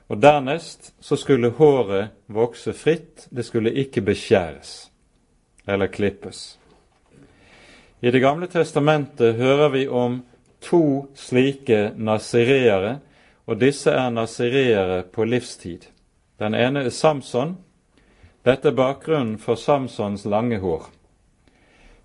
[0.07, 4.90] Og dernest så skulle håret vokse fritt, det skulle ikke beskjæres
[5.66, 6.59] eller klippes.
[8.00, 10.22] I Det gamle testamentet hører vi om
[10.61, 12.98] to slike nazireere,
[13.46, 15.88] og disse er nazireere på livstid.
[16.38, 17.57] Den ene er Samson.
[18.44, 20.90] Dette er bakgrunnen for Samsons lange hår.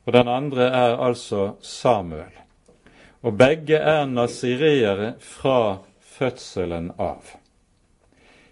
[0.06, 2.34] Og den andre er altså Samuel.
[3.22, 7.36] Og begge er nasireere fra fødselen av.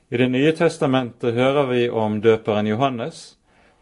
[0.09, 3.37] I Det nye testamentet hører vi om døperen Johannes.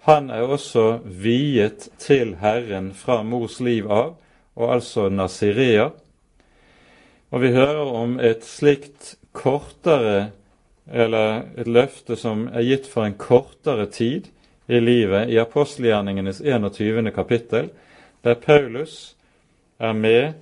[0.05, 4.15] Han er også viet til Herren fra mors liv av,
[4.55, 5.91] og altså nasireer.
[7.31, 10.31] Og vi hører om et slikt kortere,
[10.85, 14.29] eller et løfte som er gitt for en kortere tid
[14.67, 17.11] i livet, i apostelgjerningenes 21.
[17.11, 17.69] kapittel,
[18.21, 19.15] der Paulus
[19.79, 20.33] er med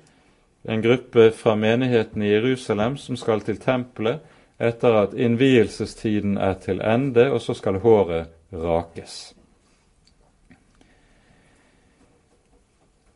[0.64, 4.24] en gruppe fra menigheten i Jerusalem som skal til tempelet
[4.64, 9.34] etter at innvielsestiden er til ende, og så skal håret rakes.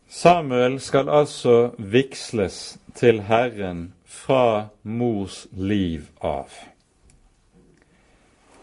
[0.07, 6.49] Samuel skal altså vigsles til Herren fra mors liv av.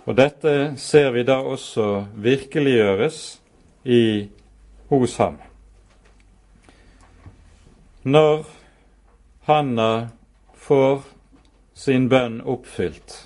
[0.04, 3.20] Og dette ser vi da også virkeliggjøres
[3.84, 4.28] i,
[4.90, 5.38] hos ham.
[8.04, 8.44] Når
[9.48, 10.08] Hanna
[10.60, 11.06] får
[11.74, 13.16] sin bønn oppfylt.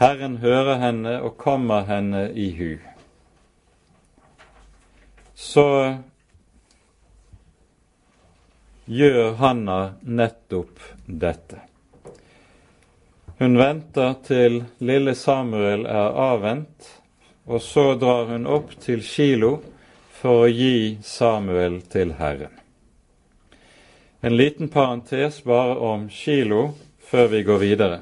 [0.00, 2.70] Herren hører henne og kommer henne i hu.
[5.34, 5.66] Så
[8.86, 11.69] gjør Hanna nettopp dette.
[13.40, 16.88] Hun venter til lille Samuel er avvent,
[17.48, 19.54] og så drar hun opp til Kilo
[20.18, 22.52] for å gi Samuel til Herren.
[24.20, 26.74] En liten parentes bare om Kilo
[27.08, 27.98] før vi går videre.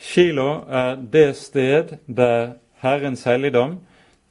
[0.00, 0.48] Kilo
[0.80, 3.82] er det sted der Herrens helligdom,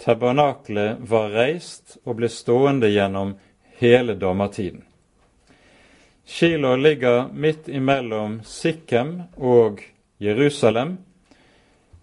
[0.02, 3.38] tabernaklet, var reist og ble stående gjennom
[3.78, 4.82] hele dommertiden.
[6.26, 9.82] Kilo ligger midt imellom Sikhem og
[10.18, 10.98] Jerusalem,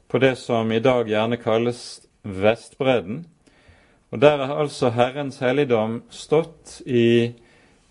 [0.08, 3.26] på det som i dag gjerne kalles Vestbredden.
[4.10, 7.32] Og der har altså Herrens helligdom stått i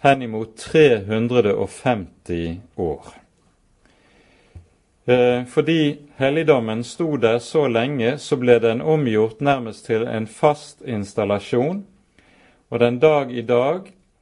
[0.04, 3.06] henimot 350 år.
[5.06, 10.82] Eh, fordi helligdommen sto der så lenge, så ble den omgjort nærmest til en fast
[10.82, 11.86] installasjon,
[12.70, 13.80] og den dag i dag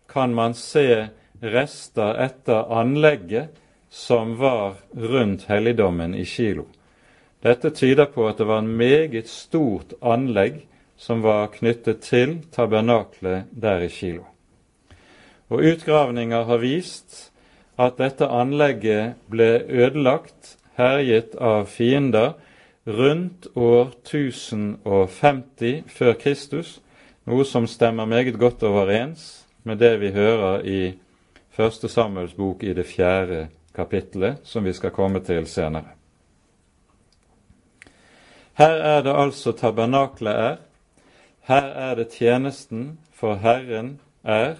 [0.10, 1.08] kan man se
[1.54, 6.66] rester etter anlegget som var rundt helligdommen i Kilo.
[7.46, 10.64] Dette tyder på at det var en meget stort anlegg
[10.98, 14.24] som var knyttet til tabernaklet der i Kilo.
[15.50, 17.32] Og utgravninger har vist
[17.78, 22.34] at dette anlegget ble ødelagt, herjet av fiender,
[22.86, 26.80] rundt år 1050 før Kristus,
[27.26, 30.94] noe som stemmer meget godt overens med det vi hører i
[31.56, 35.96] Første Samuels bok i det fjerde kapittelet, som vi skal komme til senere.
[38.60, 40.58] Her er det altså tabernaklet er,
[41.48, 44.56] her er det tjenesten for Herren er,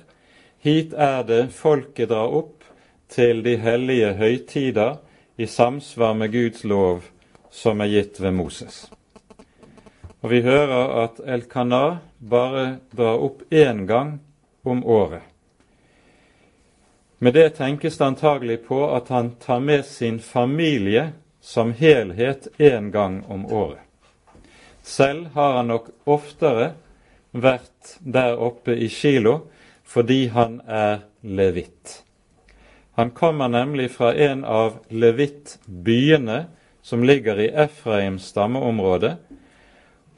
[0.66, 2.64] Hit er det folket drar opp
[3.12, 4.96] til de hellige høytider
[5.38, 7.04] i samsvar med Guds lov
[7.52, 8.86] som er gitt ved Moses.
[10.24, 14.18] Og vi hører at Elkanah bare drar opp én gang
[14.66, 15.35] om året.
[17.18, 21.12] Med det tenkes det antagelig på at han tar med sin familie
[21.42, 23.80] som helhet én gang om året.
[24.84, 26.74] Selv har han nok oftere
[27.32, 29.40] vært der oppe i Kilo
[29.86, 32.02] fordi han er levitt.
[32.96, 36.46] Han kommer nemlig fra en av levittbyene
[36.82, 39.16] som ligger i Efraims stammeområde.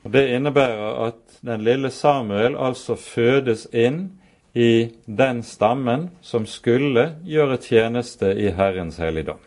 [0.04, 4.20] Og Det innebærer at den lille Samuel altså fødes inn
[4.58, 9.38] i den stammen som skulle gjøre tjeneste i Herrens helligdom.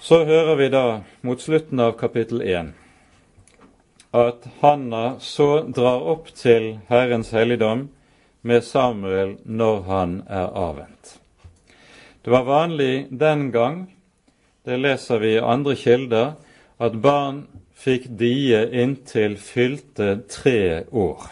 [0.00, 0.84] Så hører vi da
[1.24, 2.74] mot slutten av kapittel 1
[4.12, 7.86] at Hanna så drar opp til Herrens helligdom
[8.44, 11.14] med Samuel når han er avvent.
[12.20, 13.86] Det var vanlig den gang,
[14.68, 16.34] det leser vi i andre kilder,
[16.76, 17.46] at barn
[17.82, 21.26] fikk die inntil fylte tre år.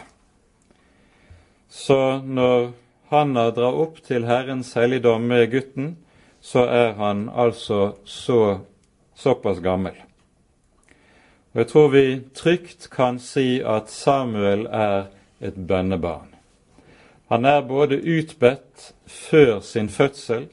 [1.71, 2.71] Så når
[3.11, 5.93] Hanna drar opp til Herrens helligdom med gutten,
[6.41, 8.59] så er han altså så,
[9.15, 9.95] såpass gammel.
[11.53, 16.27] Og Jeg tror vi trygt kan si at Samuel er et bønnebarn.
[17.31, 20.47] Han er både utbedt før sin fødsel.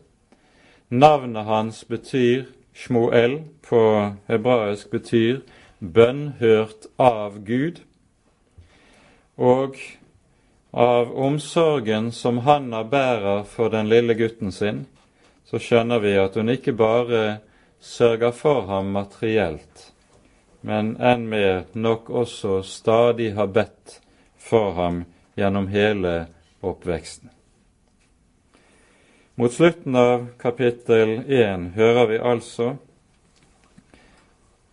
[0.91, 2.45] Navnet hans betyr
[2.75, 3.81] Shmoel, på
[4.29, 5.41] hebraisk betyr
[5.79, 7.81] bønnhørt av Gud.
[9.39, 9.77] Og
[10.71, 14.87] av omsorgen som Hanna bærer for den lille gutten sin,
[15.49, 17.39] så skjønner vi at hun ikke bare
[17.81, 19.93] sørger for ham materielt,
[20.61, 24.01] men enn mer nok også stadig har bedt
[24.37, 25.05] for ham
[25.39, 26.27] gjennom hele
[26.61, 27.31] oppveksten.
[29.39, 32.73] Mot slutten av kapittel 1 hører vi altså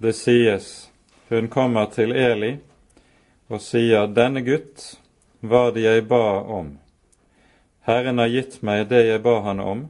[0.02, 0.90] det sies
[1.30, 2.58] hun kommer til Eli
[3.48, 5.00] og sier, 'Denne gutt
[5.42, 6.78] var det jeg ba om.'
[7.86, 9.88] 'Herren har gitt meg det jeg ba han om,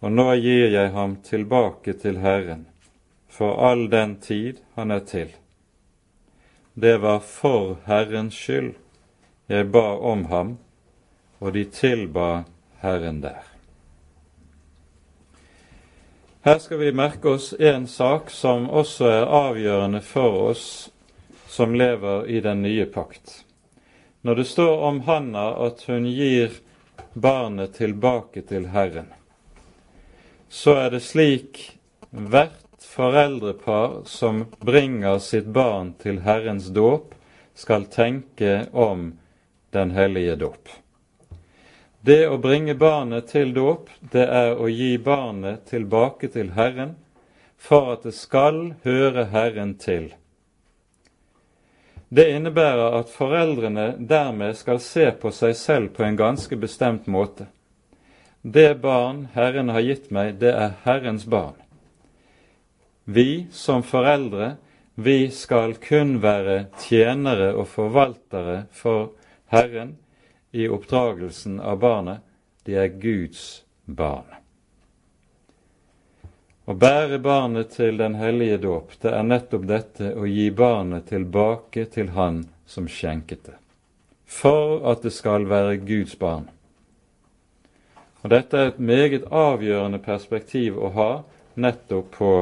[0.00, 2.66] og nå gir jeg ham tilbake til Herren.'
[3.38, 5.28] for all den tid han er til.
[6.74, 8.72] Det var for Herrens skyld
[9.46, 10.56] jeg ba om ham,
[11.38, 12.42] og de tilba
[12.82, 13.57] Herren der.
[16.40, 20.66] Her skal vi merke oss en sak som også er avgjørende for oss
[21.50, 23.42] som lever i den nye pakt.
[24.22, 26.54] Når det står om Hanna at hun gir
[27.12, 29.10] barnet tilbake til Herren,
[30.48, 31.64] så er det slik
[32.10, 37.14] hvert foreldrepar som bringer sitt barn til Herrens dåp,
[37.58, 39.10] skal tenke om
[39.74, 40.70] den hellige dåp.
[42.00, 46.94] Det å bringe barnet til dåp, det er å gi barnet tilbake til Herren
[47.58, 50.12] for at det skal høre Herren til.
[52.08, 57.50] Det innebærer at foreldrene dermed skal se på seg selv på en ganske bestemt måte.
[58.42, 61.58] Det barn Herren har gitt meg, det er Herrens barn.
[63.04, 64.54] Vi som foreldre,
[64.94, 69.10] vi skal kun være tjenere og forvaltere for
[69.50, 69.96] Herren
[70.52, 72.20] i oppdragelsen av barnet.
[72.64, 74.28] De er Guds barn.
[76.68, 81.86] Å bære barnet til den hellige dåp, det er nettopp dette å gi barnet tilbake
[81.94, 83.56] til Han som skjenket det,
[84.28, 86.50] for at det skal være Guds barn.
[88.20, 91.10] Og Dette er et meget avgjørende perspektiv å ha
[91.56, 92.32] nettopp på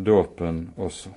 [0.00, 1.12] dåpen også.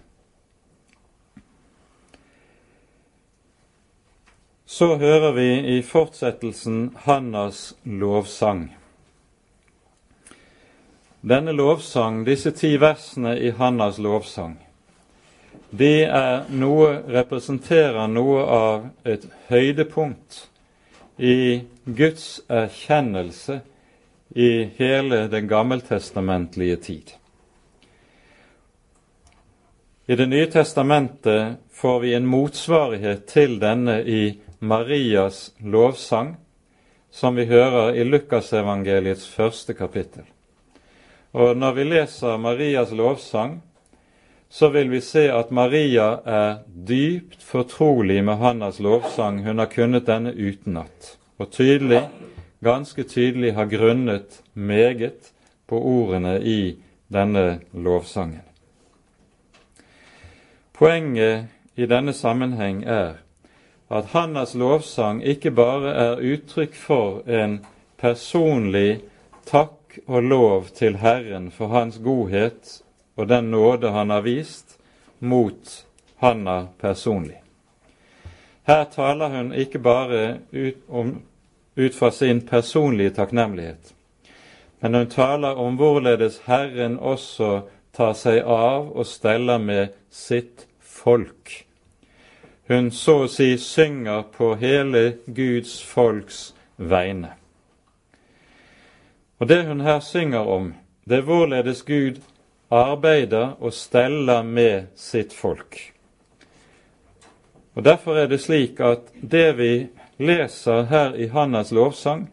[4.73, 8.71] Så hører vi i fortsettelsen Hannas lovsang.
[11.21, 14.55] Denne lovsang, disse ti versene i Hannas lovsang,
[15.69, 20.39] de er noe, representerer noe av et høydepunkt
[21.21, 21.35] i
[21.85, 23.59] Guds erkjennelse
[24.33, 24.49] i
[24.79, 27.13] hele den gammeltestamentlige tid.
[30.09, 34.23] I Det nye testamentet får vi en motsvarighet til denne i
[34.63, 36.35] Marias lovsang,
[37.11, 40.23] som vi hører i Lukasevangeliets første kapittel.
[41.33, 43.61] Og Når vi leser Marias lovsang,
[44.49, 49.41] så vil vi se at Maria er dypt fortrolig med Hannas lovsang.
[49.43, 52.07] Hun har kunnet denne utenat, og tydelig,
[52.63, 55.33] ganske tydelig har grunnet meget
[55.67, 56.77] på ordene i
[57.11, 58.45] denne lovsangen.
[60.73, 63.22] Poenget i denne sammenheng er
[63.89, 67.59] at Hannas lovsang ikke bare er uttrykk for en
[67.99, 69.01] personlig
[69.45, 72.79] takk og lov til Herren for Hans godhet
[73.15, 74.79] og den nåde Han har vist
[75.19, 77.41] mot Hanna personlig.
[78.63, 81.21] Her taler hun ikke bare ut om
[81.75, 83.93] ut fra sin personlige takknemlighet.
[84.79, 87.61] Men hun taler om hvorledes Herren også
[87.95, 91.65] tar seg av og steller med sitt folk.
[92.67, 97.33] Hun så å si synger på hele Guds folks vegne.
[99.39, 100.69] Og det hun her synger om,
[101.03, 102.21] det er hvorledes Gud
[102.71, 105.93] arbeider og steller med sitt folk.
[107.75, 109.73] Og Derfor er det slik at det vi
[110.17, 112.29] leser her i Hannas lovsang,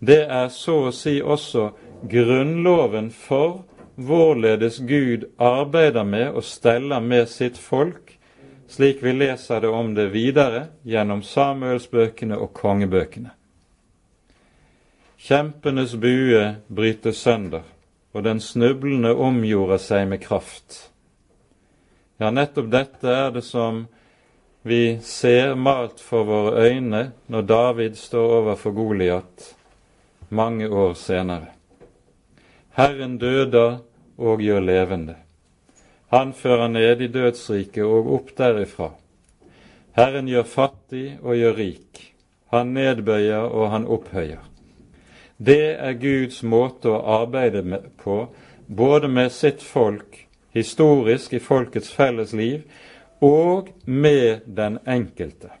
[0.00, 1.70] det er så å si også
[2.10, 3.64] grunnloven for
[3.96, 8.07] hvorledes Gud arbeider med og steller med sitt folk,
[8.68, 13.32] slik vi leser det om det videre gjennom Samuelsbøkene og kongebøkene.
[15.18, 17.64] Kjempenes bue brytes sønder,
[18.14, 20.90] og den snublende omgjorde seg med kraft.
[22.18, 23.86] Ja, nettopp dette er det som
[24.62, 29.54] vi ser malt for våre øyne når David står overfor Goliat
[30.28, 31.54] mange år senere.
[32.76, 33.78] Herren døder
[34.18, 35.14] og gjør levende.
[36.08, 38.92] Han fører ned i dødsriket og opp derifra.
[39.98, 42.00] Herren gjør fattig og gjør rik.
[42.54, 44.44] Han nedbøyer og han opphøyer.
[45.38, 47.62] Det er Guds måte å arbeide
[48.00, 48.16] på,
[48.66, 50.24] både med sitt folk,
[50.56, 52.64] historisk i folkets felles liv,
[53.20, 55.52] og med den enkelte.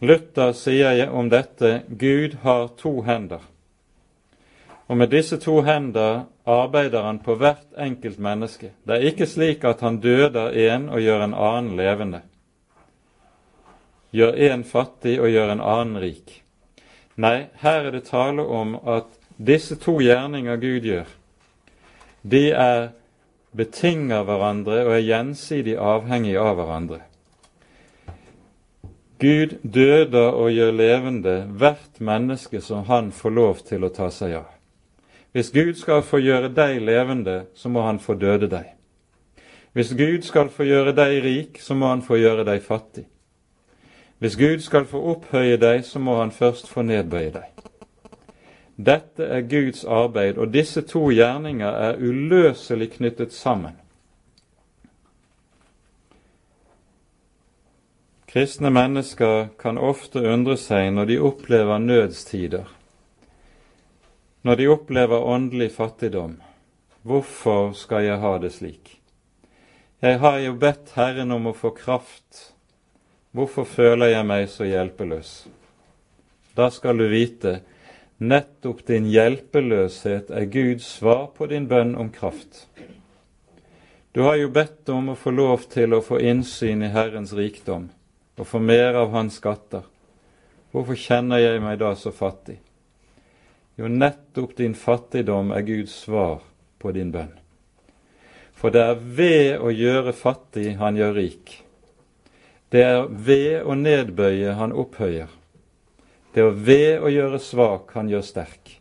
[0.00, 3.40] Luther sier om dette Gud har to hender.
[4.90, 8.72] Og med disse to hender arbeider han på hvert enkelt menneske.
[8.82, 12.20] Det er ikke slik at han døder en og gjør en annen levende.
[14.10, 16.40] Gjør en fattig og gjør en annen rik.
[17.14, 19.06] Nei, her er det tale om at
[19.38, 21.06] disse to gjerninger Gud gjør,
[22.22, 22.90] de er
[23.56, 27.02] betinger hverandre og er gjensidig avhengig av hverandre.
[29.22, 34.40] Gud døder og gjør levende hvert menneske som han får lov til å ta seg
[34.40, 34.56] av.
[35.32, 38.72] Hvis Gud skal få gjøre deg levende, så må han få døde deg.
[39.72, 43.06] Hvis Gud skal få gjøre deg rik, så må han få gjøre deg fattig.
[44.18, 47.46] Hvis Gud skal få opphøye deg, så må han først få nedbøye deg.
[48.76, 53.76] Dette er Guds arbeid, og disse to gjerninger er uløselig knyttet sammen.
[58.30, 62.68] Kristne mennesker kan ofte undre seg når de opplever nødstider,
[64.42, 66.38] når de opplever åndelig fattigdom.
[67.02, 68.96] Hvorfor skal jeg ha det slik?
[70.00, 72.52] Jeg har jo bedt Herren om å få kraft.
[73.36, 75.34] Hvorfor føler jeg meg så hjelpeløs?
[76.56, 77.60] Da skal du vite
[78.20, 82.66] Nettopp din hjelpeløshet er Guds svar på din bønn om kraft.
[84.12, 87.86] Du har jo bedt om å få lov til å få innsyn i Herrens rikdom
[88.36, 89.86] og få mer av Hans skatter.
[90.68, 92.58] Hvorfor kjenner jeg meg da så fattig?
[93.80, 96.42] Jo, nettopp din fattigdom er Guds svar
[96.78, 97.30] på din bønn.
[98.52, 101.52] For det er ved å gjøre fattig han gjør rik.
[102.68, 105.32] Det er ved å nedbøye han opphøyer.
[106.34, 108.74] Det er ved å gjøre svak han gjør sterk.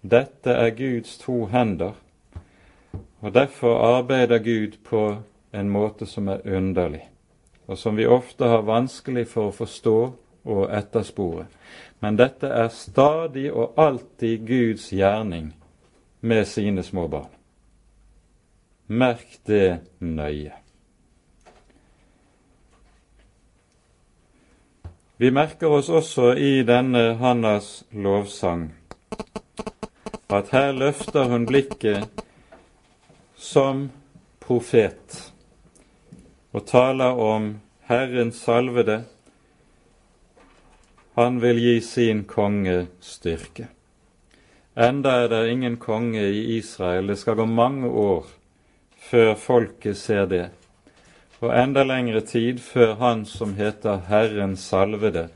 [0.00, 1.92] Dette er Guds to hender,
[3.20, 5.04] og derfor arbeider Gud på
[5.52, 7.04] en måte som er underlig,
[7.68, 9.98] og som vi ofte har vanskelig for å forstå
[10.44, 11.46] og etterspore.
[12.00, 15.52] Men dette er stadig og alltid Guds gjerning
[16.20, 17.30] med sine små barn.
[18.86, 20.52] Merk det nøye.
[25.20, 28.70] Vi merker oss også i denne Hannas lovsang
[30.30, 32.22] at her løfter hun blikket
[33.36, 33.88] som
[34.40, 35.32] profet
[36.52, 37.50] og taler om
[37.90, 39.02] Herrens salvede.
[41.14, 43.68] Han vil gi sin konge styrke.
[44.76, 47.06] Enda er det ingen konge i Israel.
[47.06, 48.26] Det skal gå mange år
[49.10, 50.46] før folket ser det
[51.40, 55.28] og enda lengre tid før Han som heter Herren salvede,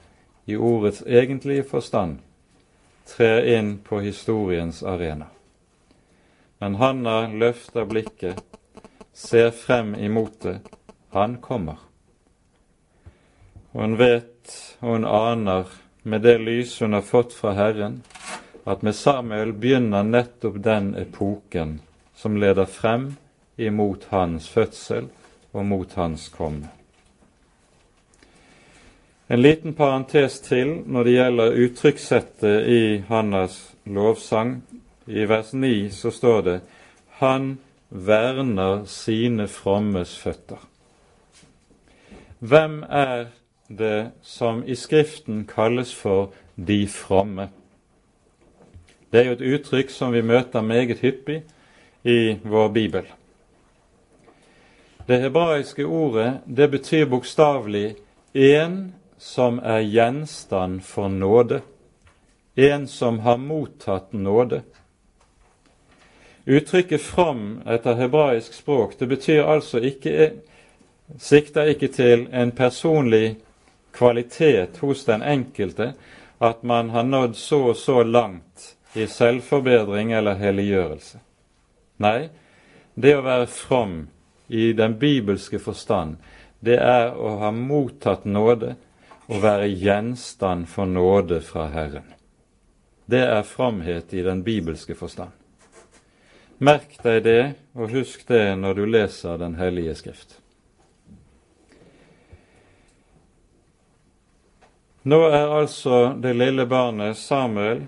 [0.47, 2.19] i ordets egentlige forstand,
[3.09, 5.31] trer inn på historiens arena.
[6.61, 8.43] Men Hanna løfter blikket,
[9.15, 10.59] ser frem imot det.
[11.17, 11.81] Han kommer.
[13.73, 14.34] Og Hun vet
[14.81, 15.71] og hun aner
[16.03, 18.03] med det lys hun har fått fra Herren,
[18.65, 21.79] at med Samuel begynner nettopp den epoken
[22.17, 23.15] som leder frem
[23.57, 25.09] imot hans fødsel
[25.53, 26.69] og mot hans komme.
[29.27, 34.59] En liten parentes til når det gjelder uttrykkssettet i Hannas lovsang.
[35.07, 36.61] I vers 9 så står det
[37.09, 40.67] 'Han verner sine frommes føtter'.
[42.39, 43.27] Hvem er
[43.79, 47.49] det som i Skriften kalles for de fromme.
[49.13, 51.43] Det er jo et uttrykk som vi møter meget hyppig
[52.05, 53.07] i vår bibel.
[55.07, 57.95] Det hebraiske ordet det betyr bokstavelig
[58.35, 61.61] 'en som er gjenstand for nåde',
[62.57, 64.63] en som har mottatt nåde.
[66.47, 70.33] Uttrykket 'from' etter hebraisk språk det betyr altså ikke
[71.19, 73.37] sikter ikke til en personlig
[73.95, 75.93] kvalitet hos den enkelte
[76.39, 81.21] at man har nådd så og så langt i selvforbedring eller helliggjørelse.
[82.03, 82.29] Nei,
[82.95, 83.95] det å være from
[84.49, 86.17] i den bibelske forstand,
[86.61, 88.75] det er å ha mottatt nåde
[89.27, 92.07] og være gjenstand for nåde fra Herren.
[93.07, 95.33] Det er fromhet i den bibelske forstand.
[96.59, 97.43] Merk deg det,
[97.75, 100.39] og husk det når du leser Den hellige Skrift.
[105.07, 107.83] Nå er altså det lille barnet Samuel,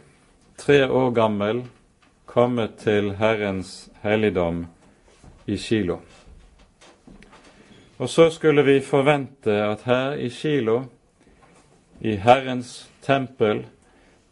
[0.61, 1.63] tre år gammel,
[2.29, 4.67] kommet til Herrens helligdom
[5.49, 5.97] i Kilo.
[7.97, 10.83] Og så skulle vi forvente at her i Kilo,
[12.05, 13.65] i Herrens tempel,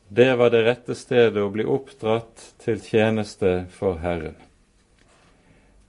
[0.09, 4.37] det var det rette stedet å bli oppdratt til tjeneste for Herren.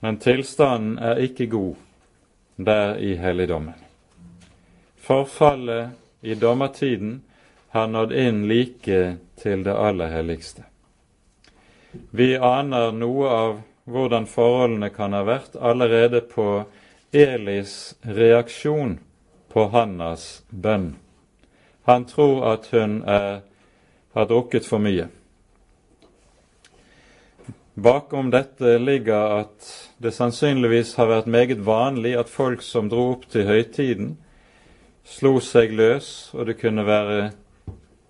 [0.00, 1.76] Men tilstanden er ikke god
[2.56, 3.76] der i helligdommen.
[4.96, 7.20] Forfallet i dommertiden
[7.68, 9.00] har nådd inn like
[9.38, 10.64] til det aller helligste.
[12.10, 13.56] Vi aner noe av
[13.86, 16.64] hvordan forholdene kan ha vært allerede på
[17.14, 18.98] Elis reaksjon
[19.52, 20.96] på Hannas bønn.
[21.86, 23.40] Han tror at hun er,
[24.12, 25.06] har drukket for mye.
[27.76, 29.72] Bakom dette ligger at
[30.02, 34.16] det sannsynligvis har vært meget vanlig at folk som dro opp til høytiden,
[35.06, 37.30] slo seg løs, og det kunne være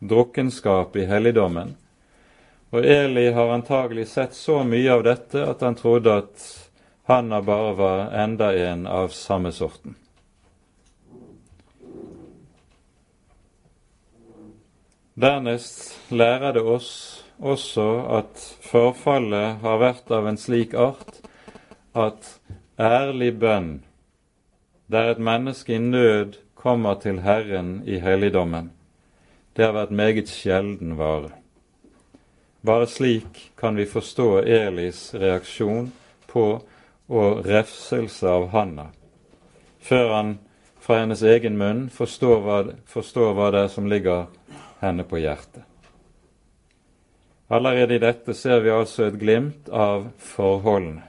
[0.00, 1.74] drukkenskap i helligdommen.
[2.74, 6.46] Og Eli har antagelig sett så mye av dette at han trodde at
[7.06, 9.94] Hanna bare var enda en av samme sorten.
[15.16, 16.90] Dernest lærer det oss
[17.40, 17.86] også
[18.18, 21.22] at forfallet har vært av en slik art
[21.96, 22.34] at
[22.76, 23.70] ærlig bønn,
[24.92, 28.72] der et menneske i nød kommer til Herren i helligdommen.
[29.56, 31.30] Det har vært meget sjelden vare.
[32.66, 35.92] Bare slik kan vi forstå Elis reaksjon
[36.26, 36.46] på
[37.06, 38.88] og refselse av Hanna,
[39.78, 40.32] før han
[40.82, 42.58] fra hennes egen munn forstår hva,
[42.90, 44.26] forstår hva det er som ligger
[44.82, 45.62] henne på hjertet.
[47.46, 51.06] Allerede i dette ser vi altså et glimt av forholdene.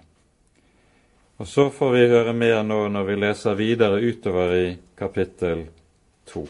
[1.38, 4.68] Og så får vi høre mer nå når vi leser videre utover i
[4.98, 5.68] kapittel
[6.26, 6.48] to.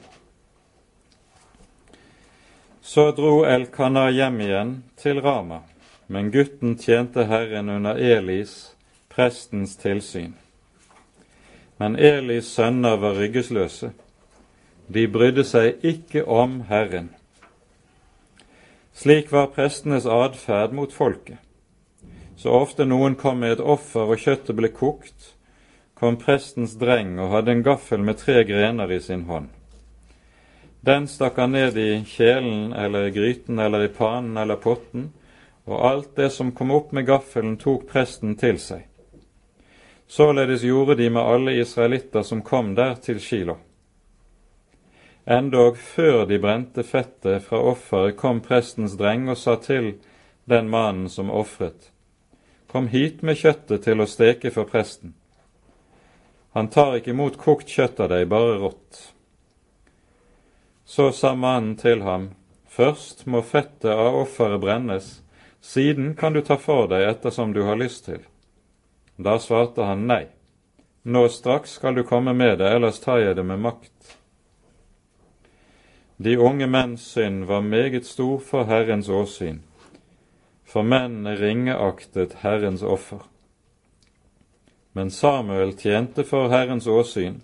[2.82, 5.60] Så dro Elkana hjem igjen til Rama,
[6.08, 8.54] men gutten tjente Herren under Elis,
[9.12, 10.38] prestens tilsyn.
[11.78, 13.92] Men Elis sønner var ryggesløse.
[14.88, 17.12] De brydde seg ikke om Herren.
[18.96, 21.44] Slik var prestenes atferd mot folket.
[22.38, 25.34] Så ofte noen kom med et offer og kjøttet ble kokt,
[25.98, 29.50] kom prestens dreng og hadde en gaffel med tre grener i sin hånd.
[30.86, 35.10] Den stakk han ned i kjelen eller i gryten eller i panen eller potten,
[35.66, 38.86] og alt det som kom opp med gaffelen, tok presten til seg.
[40.08, 43.58] Således gjorde de med alle israelitter som kom der til Kilo.
[45.28, 49.98] Endog før de brente fettet fra offeret, kom prestens dreng og sa til
[50.48, 51.92] den mannen som ofret,
[52.72, 55.14] Kom hit med kjøttet til å steke for presten.
[56.58, 59.00] Han tar ikke imot kokt kjøtt av deg, bare rått.
[60.88, 62.32] Så sa mannen til ham,
[62.68, 65.12] først må fettet av offeret brennes,
[65.62, 68.24] siden kan du ta for deg ettersom du har lyst til.
[69.18, 70.26] Da svarte han nei,
[71.04, 74.18] nå straks skal du komme med det, ellers tar jeg det med makt.
[76.18, 79.62] De unge menns synd var meget stor for Herrens åsyn,
[80.78, 83.24] for mennene ringeaktet Herrens offer.
[84.94, 87.40] Men Samuel tjente for Herrens åsyn,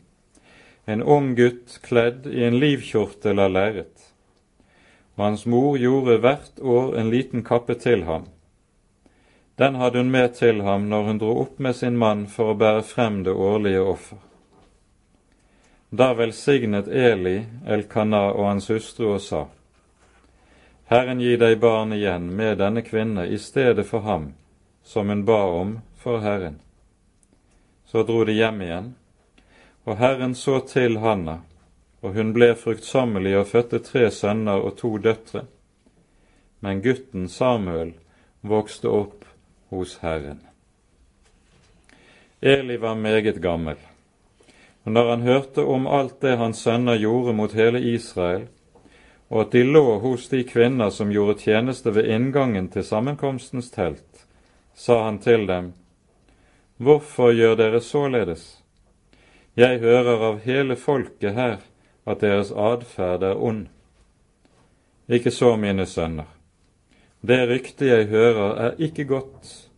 [0.85, 4.03] en ung gutt kledd i en livkjortel av lerret,
[5.15, 8.29] og hans mor gjorde hvert år en liten kappe til ham.
[9.57, 12.59] Den hadde hun med til ham når hun dro opp med sin mann for å
[12.61, 14.21] bære frem det årlige offer.
[15.89, 19.47] Da velsignet Eli Elkanah og hans hustru og sa:"
[20.91, 24.33] Herren gir deg barn igjen med denne kvinne i stedet for ham
[24.83, 26.59] som hun ba om for Herren.
[27.85, 28.93] Så dro de hjem igjen,
[29.83, 31.39] og Herren så til Hanna,
[32.01, 35.45] og hun ble fruktsommelig og fødte tre sønner og to døtre.
[36.59, 37.93] Men gutten Samuel
[38.41, 39.23] vokste opp
[39.71, 40.41] hos Herren.
[42.41, 43.77] Eli var meget gammel,
[44.83, 48.49] og når han hørte om alt det hans sønner gjorde mot hele Israel,
[49.33, 54.27] og at de lå hos de kvinner som gjorde tjeneste ved inngangen til sammenkomstens telt,
[54.77, 55.71] sa han til dem,
[56.77, 58.61] Hvorfor gjør dere således?
[59.57, 61.57] Jeg hører av hele folket her
[62.05, 63.65] at deres atferd er ond.
[65.09, 66.29] Ikke så, mine sønner.
[67.21, 69.69] Det ryktet jeg hører, er ikke godt.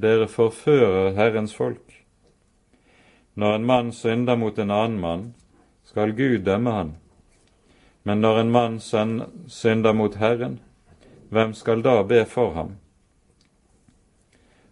[0.00, 2.04] Dere forfører Herrens folk.
[3.34, 5.32] Når en mann synder mot en annen mann,
[5.84, 6.94] skal Gud dømme han.
[8.04, 8.80] Men når en mann
[9.48, 10.58] synder mot Herren,
[11.32, 12.74] hvem skal da be for ham?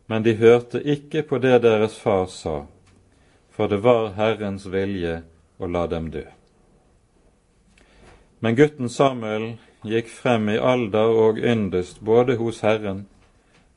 [0.06, 2.66] Men de hørte ikke på det deres far sa,
[3.50, 5.22] for det var Herrens vilje
[5.58, 6.26] å la dem dø.
[8.44, 9.54] Men gutten Samuel
[9.86, 13.06] gikk frem i alder og yndest både hos Herren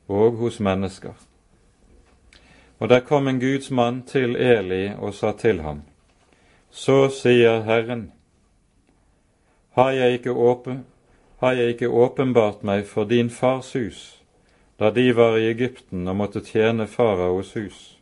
[0.08, 1.14] og hos mennesker.
[2.78, 5.82] Og der kom en Guds mann til Eli og sa til ham,
[6.70, 8.12] Så sier Herren,
[9.76, 10.84] har jeg ikke, åpen,
[11.40, 14.22] har jeg ikke åpenbart meg for din fars hus,
[14.80, 17.96] da de var i Egypten og måtte tjene faraos hus?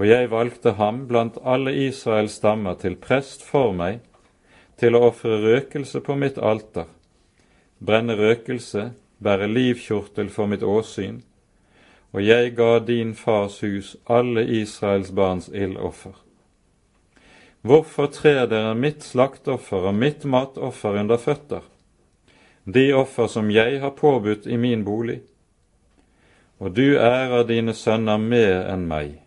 [0.00, 3.98] og jeg valgte ham blant alle Israels stammer til prest for meg,
[4.80, 6.86] til å ofre røkelse på mitt alter,
[7.84, 8.86] brenne røkelse,
[9.20, 11.20] bære livkjortel for mitt åsyn,
[12.16, 16.16] og jeg ga din fars hus alle Israels barns ildoffer.
[17.62, 21.64] Hvorfor trer dere mitt slaktoffer og mitt matoffer under føtter,
[22.64, 25.20] de offer som jeg har påbudt i min bolig?
[26.60, 29.18] Og du ærer dine sønner mer enn meg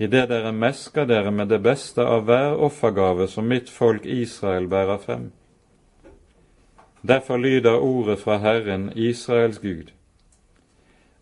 [0.00, 4.96] idet dere mesker dere med det beste av hver offergave som mitt folk Israel bærer
[4.98, 5.26] frem.
[7.02, 9.92] Derfor lyder ordet fra Herren, Israels Gud.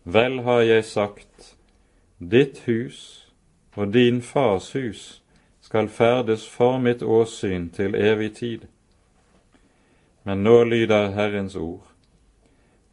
[0.03, 1.55] Vel har jeg sagt,
[2.19, 3.27] ditt hus
[3.75, 5.21] og din fars hus
[5.69, 8.65] skal ferdes for mitt åsyn til evig tid.
[10.25, 11.85] Men nå lyder Herrens ord,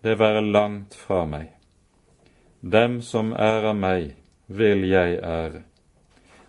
[0.05, 1.49] det være langt fra meg.
[2.61, 4.13] Dem som ærer meg,
[4.47, 5.65] vil jeg ære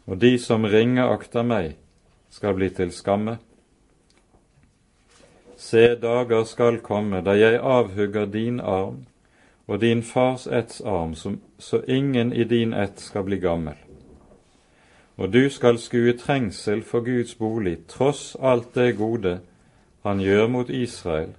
[0.07, 1.75] og de som ringeakter meg,
[2.31, 3.37] skal bli til skamme.
[5.57, 9.03] Se, dager skal komme da jeg avhugger din arm
[9.67, 11.15] og din fars etts arm,
[11.59, 13.75] så ingen i din ett skal bli gammel.
[15.17, 19.39] Og du skal skue trengsel for Guds bolig, tross alt det gode
[20.05, 21.33] han gjør mot Israel,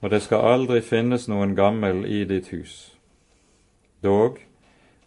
[0.00, 2.94] og det skal aldri finnes noen gammel i ditt hus.
[4.02, 4.38] Dog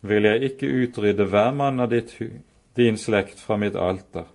[0.01, 2.17] vil jeg ikke utrydde hver mann av ditt
[2.75, 4.27] din slekt fra mitt alter,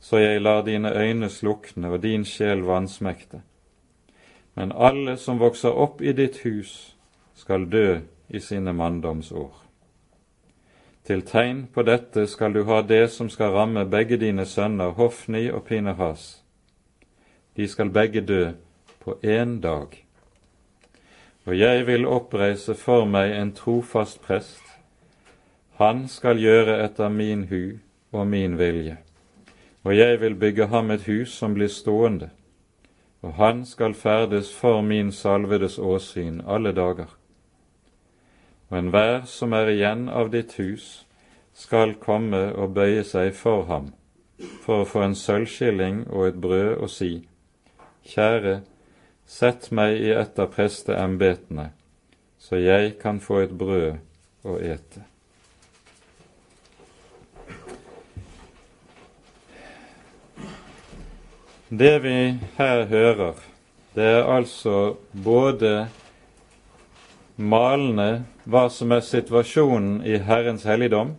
[0.00, 3.42] så jeg lar dine øyne slukne og din sjel vansmekte.
[4.54, 6.96] Men alle som vokser opp i ditt hus,
[7.34, 9.65] skal dø i sine manndomsår.
[11.06, 15.44] Til tegn på dette skal du ha det som skal ramme begge dine sønner, Hofni
[15.54, 16.42] og Pinehas.
[17.56, 18.48] De skal begge dø
[19.04, 19.94] på én dag.
[21.46, 24.62] Og jeg vil oppreise for meg en trofast prest,
[25.78, 27.78] han skal gjøre etter min hu
[28.12, 28.96] og min vilje,
[29.84, 32.30] og jeg vil bygge ham et hus som blir stående,
[33.22, 37.15] og han skal ferdes for min salvedes åsyn alle dager.
[38.70, 41.06] Og enhver som er igjen av ditt hus,
[41.56, 43.92] skal komme og bøye seg for ham,
[44.64, 47.12] for å få en sølvskilling og et brød og si,
[48.06, 48.60] Kjære,
[49.26, 51.70] sett meg i et av presteembetene,
[52.38, 53.96] så jeg kan få et brød
[54.46, 55.02] å ete.
[61.66, 62.18] Det vi
[62.60, 63.40] her hører,
[63.96, 65.88] det er altså både
[67.36, 71.14] malende hva som er situasjonen i Herrens helligdom,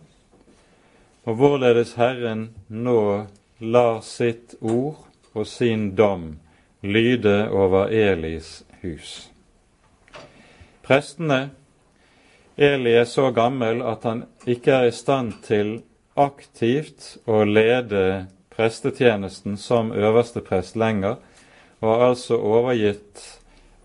[1.28, 3.26] og hvorledes Herren nå
[3.60, 5.04] lar sitt ord
[5.34, 6.38] og sin dom
[6.82, 9.28] lyde over Elis hus.
[10.82, 11.50] Prestene
[12.58, 15.76] Eli er så gammel at han ikke er i stand til
[16.18, 21.20] aktivt å lede prestetjenesten som øverste prest lenger,
[21.78, 23.22] og har altså overgitt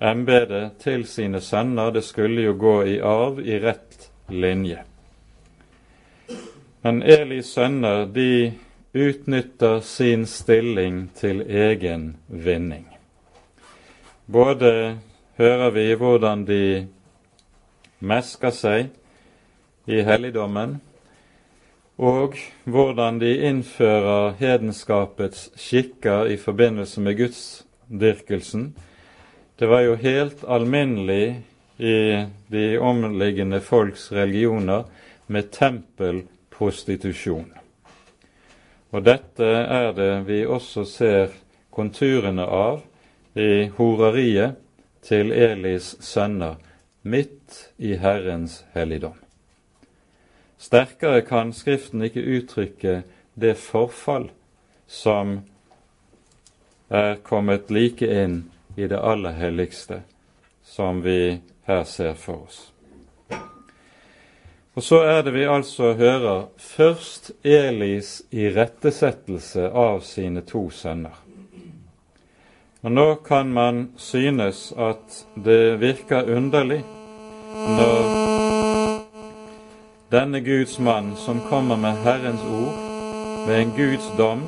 [0.04, 1.92] embetet til sine sønner.
[1.92, 4.84] Det skulle jo gå i arv i rett linje.
[6.84, 8.54] Men Elis sønner de
[8.94, 12.88] utnytter sin stilling til egen vinning.
[14.26, 15.00] Både
[15.38, 16.88] hører vi hvordan de
[18.00, 18.92] mesker seg
[19.88, 20.82] i helligdommen,
[21.98, 22.36] og
[22.66, 28.74] hvordan de innfører hedenskapets skikker i forbindelse med gudsdyrkelsen.
[29.56, 31.42] Det var jo helt alminnelig
[31.78, 34.84] i de omliggende folks religioner
[35.28, 37.54] med tempelprostitusjon.
[38.90, 41.36] Og dette er det vi også ser
[41.70, 42.82] konturene av
[43.38, 44.58] i horeriet
[45.06, 46.58] til Elis sønner
[47.06, 49.20] midt i Herrens helligdom.
[50.58, 53.04] Sterkere kan Skriften ikke uttrykke
[53.38, 54.32] det forfall
[54.88, 55.44] som
[56.90, 58.42] er kommet like inn
[58.76, 60.02] i det aller helligste,
[60.64, 62.74] som vi her ser for oss.
[64.74, 71.14] Og så er det vi altså hører først Elis irettesettelse av sine to sønner.
[72.84, 76.82] Og nå kan man synes at det virker underlig
[77.54, 78.10] når
[80.12, 82.76] denne Guds mann som kommer med Herrens ord,
[83.48, 84.44] med en Guds dom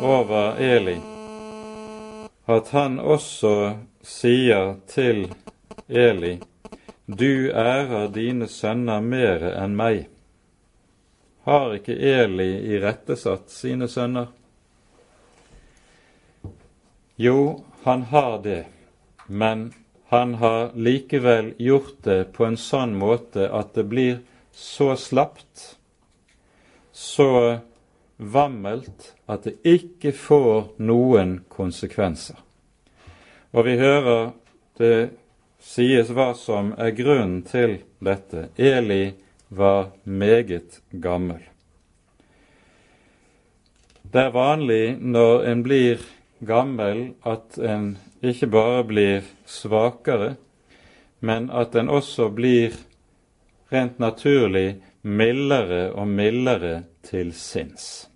[0.00, 0.96] over Eli,
[2.56, 3.52] at han også
[4.04, 5.26] sier til
[5.88, 6.38] Eli,
[7.06, 10.06] du ærer dine sønner mere enn meg.
[11.46, 14.30] Har ikke Eli irettesatt sine sønner?
[17.18, 18.64] Jo, han har det,
[19.26, 19.72] men
[20.12, 24.18] han har likevel gjort det på en sånn måte at det blir
[24.52, 25.76] så slapt,
[26.92, 27.58] så
[28.16, 32.36] vammelt at det ikke får noen konsekvenser.
[33.52, 34.32] Og vi hører
[34.80, 34.96] det
[35.62, 38.48] sies hva som er grunnen til dette.
[38.56, 39.14] Eli
[39.48, 41.42] var meget gammel.
[44.02, 46.00] Det er vanlig når en blir
[46.44, 50.34] gammel, at en ikke bare blir svakere,
[51.20, 52.74] men at en også blir
[53.72, 58.08] rent naturlig mildere og mildere til sinns.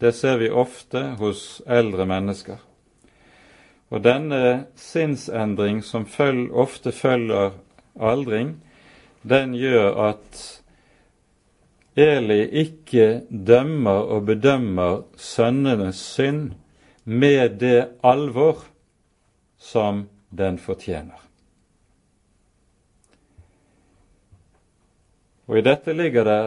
[0.00, 2.58] Det ser vi ofte hos eldre mennesker.
[3.88, 7.54] Og denne sinnsendring som følg, ofte følger
[7.96, 8.56] aldring,
[9.22, 10.42] den gjør at
[11.96, 16.50] Eli ikke dømmer og bedømmer sønnenes synd
[17.04, 18.66] med det alvor
[19.56, 21.22] som den fortjener.
[25.46, 26.42] Og i dette ligger det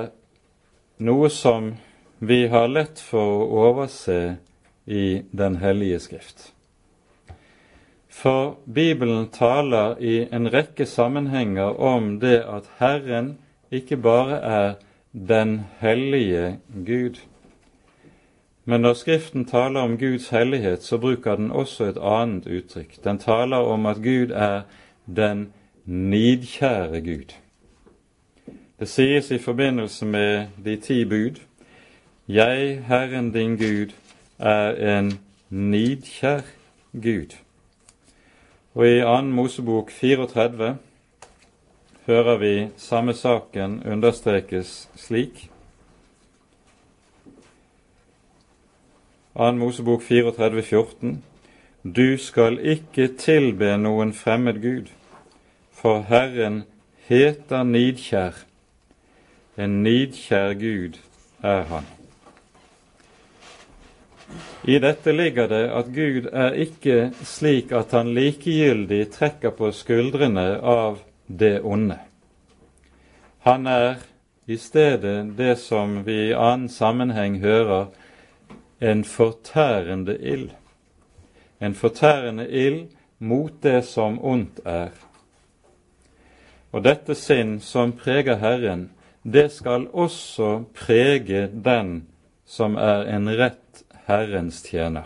[0.99, 1.73] noe som
[2.19, 4.37] vi har lett for å overse
[4.85, 6.51] i Den hellige skrift.
[8.09, 13.37] For Bibelen taler i en rekke sammenhenger om det at Herren
[13.71, 14.69] ikke bare er
[15.13, 17.21] den hellige Gud.
[18.65, 22.99] Men når Skriften taler om Guds hellighet, så bruker den også et annet uttrykk.
[23.03, 24.61] Den taler om at Gud er
[25.05, 25.53] den
[25.85, 27.33] nidkjære Gud.
[28.79, 31.41] Det sies i forbindelse med de ti bud
[32.27, 33.91] Jeg, Herren din Gud,
[34.39, 35.19] er en
[35.49, 36.41] nidkjær
[36.93, 37.35] Gud.
[38.73, 39.21] Og i 2.
[39.21, 40.77] Mosebok 34
[42.05, 45.49] hører vi samme saken understrekes slik.
[49.35, 49.51] 2.
[49.51, 51.23] Mosebok 34, 14.
[51.83, 54.87] Du skal ikke tilbe noen fremmed gud,
[55.71, 56.63] for Herren
[57.09, 58.45] heter nidkjær
[59.59, 60.99] en nidkjær Gud
[61.43, 61.87] er han.
[64.63, 70.59] I dette ligger det at Gud er ikke slik at han likegyldig trekker på skuldrene
[70.61, 71.97] av det onde.
[73.47, 74.03] Han er
[74.45, 77.89] i stedet det som vi i annen sammenheng hører,
[78.79, 80.53] en fortærende ild.
[81.59, 82.87] En fortærende ild
[83.19, 84.93] mot det som ondt er.
[86.71, 88.89] Og dette sinn som preger Herren,
[89.31, 92.07] det skal også prege den
[92.49, 95.05] som er en rett Herrens tjener.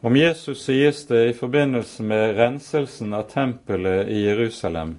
[0.00, 4.96] Om Jesus sies det i forbindelse med renselsen av tempelet i Jerusalem,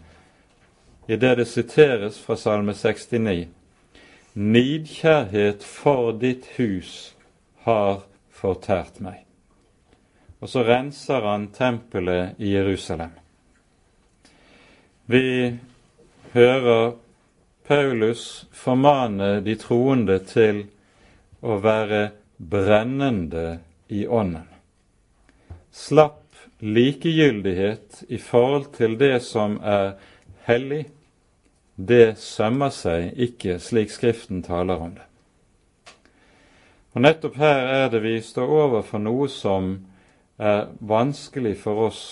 [1.08, 3.48] i det det siteres fra Salme 69,
[4.34, 7.16] Nidkjærhet for ditt hus
[7.66, 9.26] har fortært meg.
[10.40, 13.12] Og så renser han tempelet i Jerusalem.
[15.12, 15.58] Vi
[16.34, 16.94] hører
[17.68, 20.66] Paulus formane de troende til
[21.42, 23.60] å være brennende
[23.90, 24.48] i ånden.
[25.72, 26.22] Slapp
[26.62, 29.94] likegyldighet i forhold til det som er
[30.48, 30.86] hellig,
[31.76, 35.08] det sømmer seg ikke slik Skriften taler om det.
[36.92, 39.72] Og Nettopp her er det vi står overfor noe som
[40.42, 42.04] er vanskelig for oss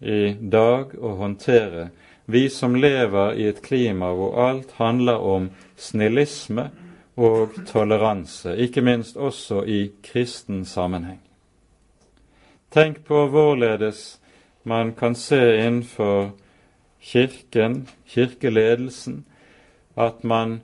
[0.00, 1.90] i dag å håndtere,
[2.26, 6.70] vi som lever i et klima hvor alt handler om snillisme
[7.16, 11.20] og toleranse, ikke minst også i kristen sammenheng.
[12.74, 14.18] Tenk på hvorledes
[14.64, 16.32] man kan se innenfor
[17.04, 19.26] Kirken, kirkeledelsen,
[19.96, 20.62] at man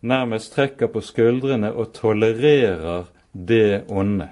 [0.00, 4.30] nærmest trekker på skuldrene og tolererer det onde.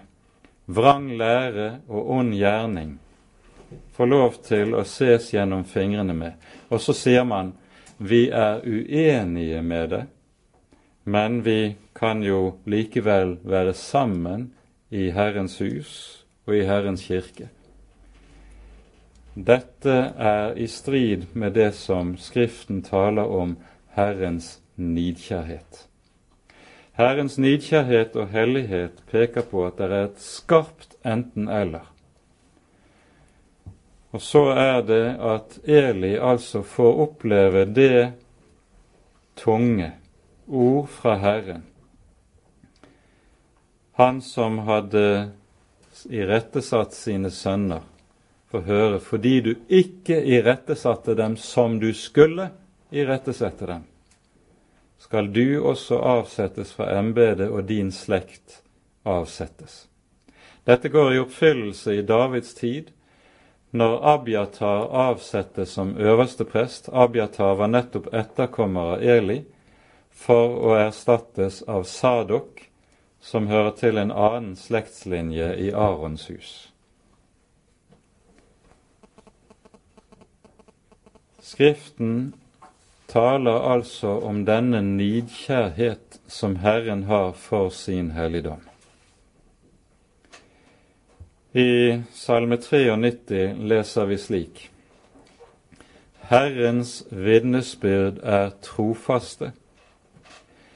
[0.66, 2.96] Vrang lære og ond gjerning
[3.92, 6.36] får lov til å ses gjennom fingrene med.
[6.70, 7.54] Og så sier man
[7.98, 10.04] vi er uenige med det,
[11.04, 14.50] men vi kan jo likevel være sammen
[14.90, 15.92] i Herrens hus
[16.46, 17.48] og i Herrens kirke.
[19.36, 23.56] Dette er i strid med det som Skriften taler om
[23.96, 25.86] Herrens nidkjærhet.
[26.96, 31.84] Herrens nidkjærhet og hellighet peker på at det er et skarpt enten-eller.
[34.16, 38.12] Og så er det at Eli altså får oppleve det
[39.36, 39.90] tunge
[40.46, 41.66] ord fra Herren.
[44.00, 45.04] Han som hadde
[46.08, 47.84] irettesatt sine sønner,
[48.48, 52.48] får høre fordi du ikke irettesatte dem som du skulle
[52.88, 53.86] irettesette dem,
[54.96, 58.62] skal du også avsettes fra embetet, og din slekt
[59.04, 59.82] avsettes.
[60.64, 62.96] Dette går i oppfyllelse i Davids tid,
[63.76, 66.88] når Abiatar avsettes som øverste prest.
[66.92, 69.42] Abiatar var nettopp etterkommer av Eli
[70.16, 72.62] for å erstattes av Sadok,
[73.20, 76.54] som hører til en annen slektslinje i Arons hus.
[81.42, 82.34] Skriften
[83.06, 88.64] taler altså om denne nidkjærhet som Herren har for sin helligdom.
[91.56, 94.58] I Salme 93 leser vi slik.:
[96.28, 99.52] Herrens vitnesbyrd er trofaste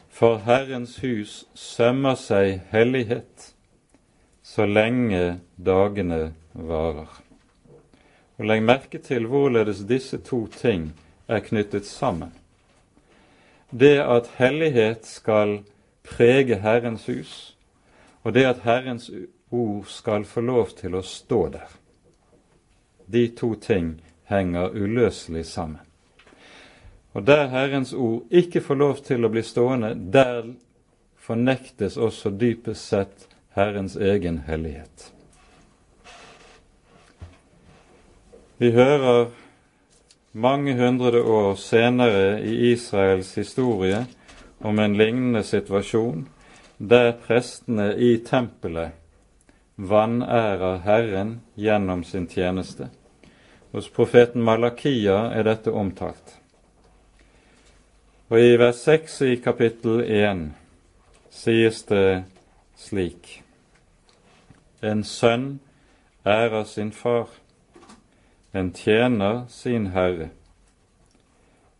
[0.08, 3.50] for Herrens hus sømmer seg hellighet
[4.42, 6.20] så lenge dagene
[6.54, 7.10] varer.
[8.38, 10.94] Og Legg merke til hvorledes disse to ting
[11.28, 12.32] er knyttet sammen.
[13.70, 15.58] Det at hellighet skal
[16.08, 17.36] prege Herrens hus,
[18.24, 19.10] og det at Herrens
[19.50, 21.68] ord skal få lov til å stå der.
[23.06, 23.96] De to ting
[24.30, 25.82] henger uløselig sammen.
[27.12, 30.52] Og der Herrens ord ikke får lov til å bli stående, der
[31.18, 33.26] fornektes også dypest sett
[33.58, 35.10] Herrens egen hellighet.
[38.60, 39.32] Vi hører
[40.32, 44.04] mange hundre år senere i Israels historie
[44.58, 46.28] om en lignende situasjon
[46.78, 48.99] der prestene i tempelet
[49.80, 52.90] vanærer Herren gjennom sin tjeneste.
[53.72, 56.36] Hos profeten Malakia er dette omtalt.
[58.28, 60.44] Og i vers 6 i kapittel 1
[61.30, 62.24] sies det
[62.76, 63.40] slik
[64.82, 65.60] En sønn
[66.26, 67.28] ærer sin far,
[68.54, 70.30] en tjener sin herre.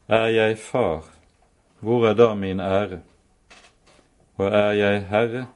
[0.09, 1.05] Er jeg far,
[1.80, 3.01] hvor er da min ære?
[4.36, 5.46] Og er jeg herre,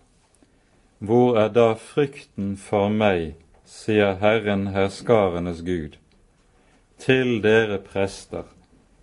[1.06, 3.34] hvor er da frykten for meg,
[3.64, 5.98] sier Herren herskarenes Gud,
[6.98, 8.46] til dere prester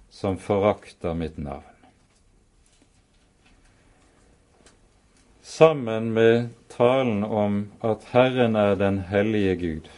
[0.10, 1.72] som forakter mitt navn.
[5.52, 9.90] sammen med talen om at Herren er den hellige Gud,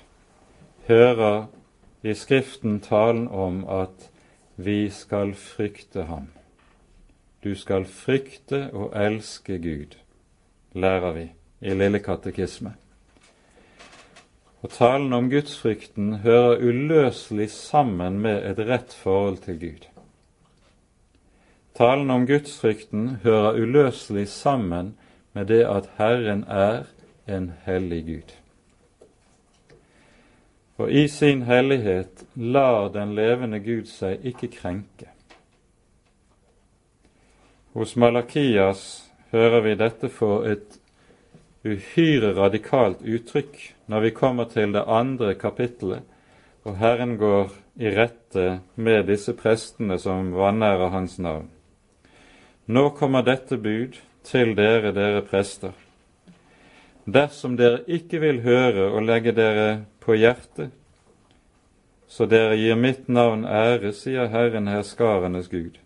[0.87, 1.45] hører
[2.03, 4.09] i Skriften talen om at
[4.55, 6.27] vi skal frykte ham.
[7.43, 9.97] Du skal frykte og elske Gud,
[10.73, 11.27] lærer vi
[11.63, 12.73] i Lille katekisme.
[14.63, 19.87] Og talen om gudsfrykten hører uløselig sammen med et rett forhold til Gud.
[21.75, 24.93] Talen om gudsfrykten hører uløselig sammen
[25.33, 26.83] med det at Herren er
[27.27, 28.35] en hellig Gud.
[30.77, 35.09] Og i sin hellighet lar den levende Gud seg ikke krenke.
[37.73, 40.79] Hos Malakias hører vi dette få et
[41.63, 46.03] uhyre radikalt uttrykk når vi kommer til det andre kapittelet,
[46.63, 51.49] og Herren går i rette med disse prestene som vanærer Hans navn.
[52.65, 55.73] Nå kommer dette bud, til dere, dere prester.
[57.03, 60.71] Dersom dere ikke vil høre og legge dere på hjertet,
[62.07, 65.79] så dere gir mitt navn ære, sier Herren herskarenes Gud,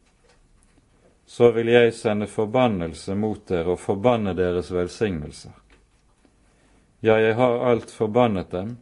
[1.26, 5.56] så vil jeg sende forbannelse mot dere og forbanne deres velsignelser.
[7.00, 8.78] Ja, jeg har alt forbannet dem,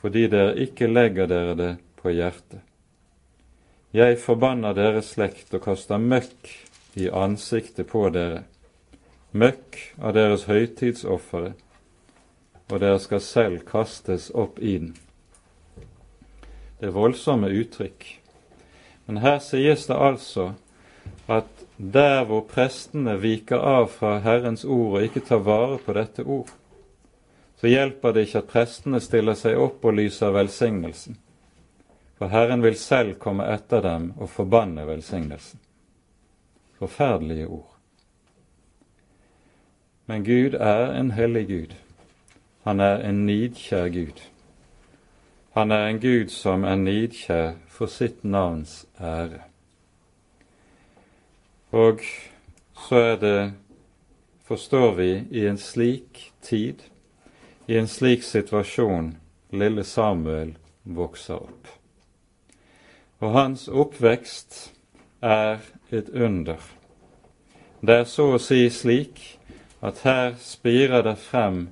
[0.00, 2.62] fordi dere ikke legger dere det på hjertet.
[3.92, 6.48] Jeg forbanner deres slekt og kaster møkk
[6.96, 8.46] i ansiktet på dere,
[9.36, 11.52] møkk av deres høytidsoffere,
[12.72, 14.96] og dere skal selv kastes opp i den.
[16.80, 18.08] Det er voldsomme uttrykk.
[19.04, 20.54] Men her sies det altså
[21.28, 26.24] at der hvor prestene viker av fra Herrens ord og ikke tar vare på dette
[26.24, 26.48] ord,
[27.60, 31.18] så hjelper det ikke at prestene stiller seg opp og lyser velsignelsen.
[32.18, 35.60] For Herren vil selv komme etter dem og forbanne velsignelsen.
[36.78, 37.70] Forferdelige ord.
[40.06, 41.74] Men Gud er en hellig Gud.
[42.64, 44.20] Han er en nidkjær Gud.
[45.54, 49.42] Han er en Gud som er nidkjær for sitt navns ære.
[51.74, 52.00] Og
[52.88, 53.52] så er det,
[54.44, 56.82] forstår vi, i en slik tid,
[57.66, 59.14] i en slik situasjon,
[59.50, 61.68] lille Samuel vokser opp.
[63.22, 64.58] Og hans oppvekst
[65.24, 66.60] er et under.
[67.80, 69.22] Det er så å si slik
[69.84, 71.66] at her spirer det frem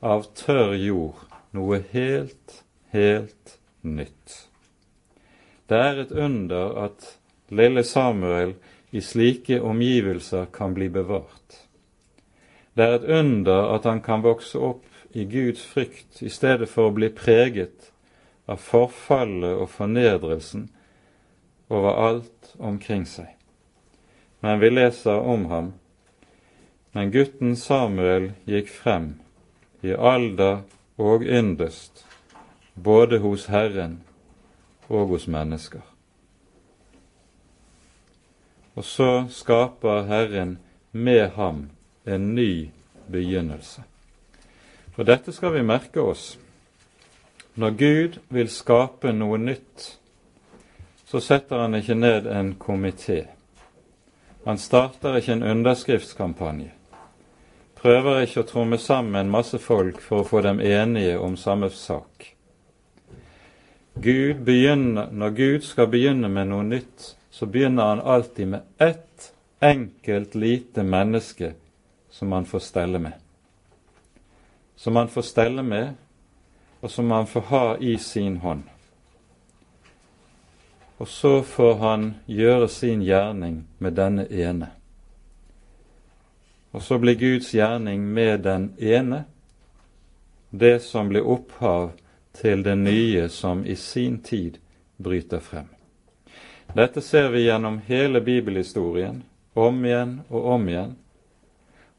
[0.00, 2.62] av tørr jord noe helt,
[2.92, 4.36] helt nytt.
[5.68, 7.14] Det er et under at
[7.50, 8.54] lille Samuel
[8.90, 11.66] i slike omgivelser kan bli bevart.
[12.74, 16.90] Det er et under at han kan vokse opp i Guds frykt i stedet for
[16.90, 17.90] å bli preget
[18.50, 20.68] av forfallet og fornedrelsen
[21.70, 23.28] over alt omkring seg.
[24.40, 25.72] Men vi leser om ham.
[26.92, 29.12] Men gutten Samuel gikk frem
[29.86, 30.64] i alder
[31.00, 32.04] og yndest,
[32.74, 34.00] både hos Herren
[34.88, 35.84] og hos mennesker.
[38.74, 40.58] Og så skaper Herren
[40.92, 41.68] med ham
[42.04, 42.70] en ny
[43.10, 43.89] begynnelse.
[45.00, 46.38] For dette skal vi merke oss.
[47.54, 49.84] Når Gud vil skape noe nytt,
[51.08, 53.22] så setter han ikke ned en komité.
[54.44, 56.68] Han starter ikke en underskriftskampanje.
[57.80, 62.28] Prøver ikke å tromme sammen masse folk for å få dem enige om samme sak.
[63.96, 69.32] Gud begynner, når Gud skal begynne med noe nytt, så begynner han alltid med ett
[69.64, 71.54] enkelt lite menneske
[72.12, 73.16] som han får stelle med.
[74.80, 75.98] Som han får stelle med
[76.80, 78.62] og som han får ha i sin hånd.
[80.96, 84.70] Og så får han gjøre sin gjerning med denne ene.
[86.70, 89.24] Og så blir Guds gjerning med den ene
[90.50, 91.92] det som blir opphav
[92.36, 94.58] til det nye som i sin tid
[94.96, 95.68] bryter frem.
[96.74, 99.22] Dette ser vi gjennom hele bibelhistorien,
[99.54, 100.94] om igjen og om igjen,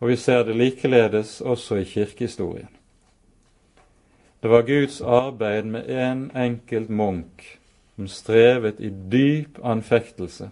[0.02, 2.70] og vi ser det likeledes også i kirkehistorien.
[4.41, 7.60] Det var Guds arbeid med en enkelt munk
[7.95, 10.49] som strevet i dyp anfektelse,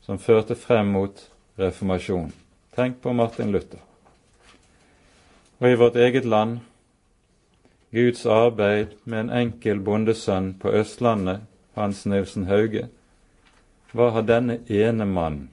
[0.00, 1.24] som førte frem mot
[1.58, 2.30] reformasjonen.
[2.76, 3.82] Tenk på Martin Luther.
[5.58, 6.58] Og i vårt eget land
[7.90, 11.40] Guds arbeid med en enkel bondesønn på Østlandet,
[11.74, 12.86] Hans Nilsen Hauge.
[13.92, 15.48] Hva har denne ene mann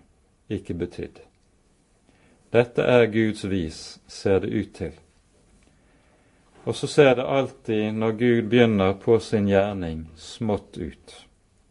[0.50, 1.24] ikke betydd?
[2.54, 4.91] Dette er Guds vis, ser det ut til.
[6.64, 11.15] Og så ser det alltid, når Gud begynner på sin gjerning, smått ut.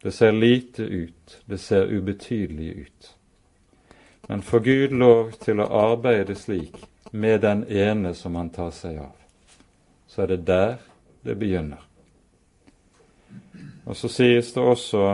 [0.03, 3.15] Det ser lite ut, det ser ubetydelig ut.
[4.27, 6.75] Men får Gud lov til å arbeide slik
[7.11, 9.15] med den ene som han tar seg av,
[10.07, 10.75] så er det der
[11.23, 11.79] det begynner.
[13.87, 15.07] Og så sies det også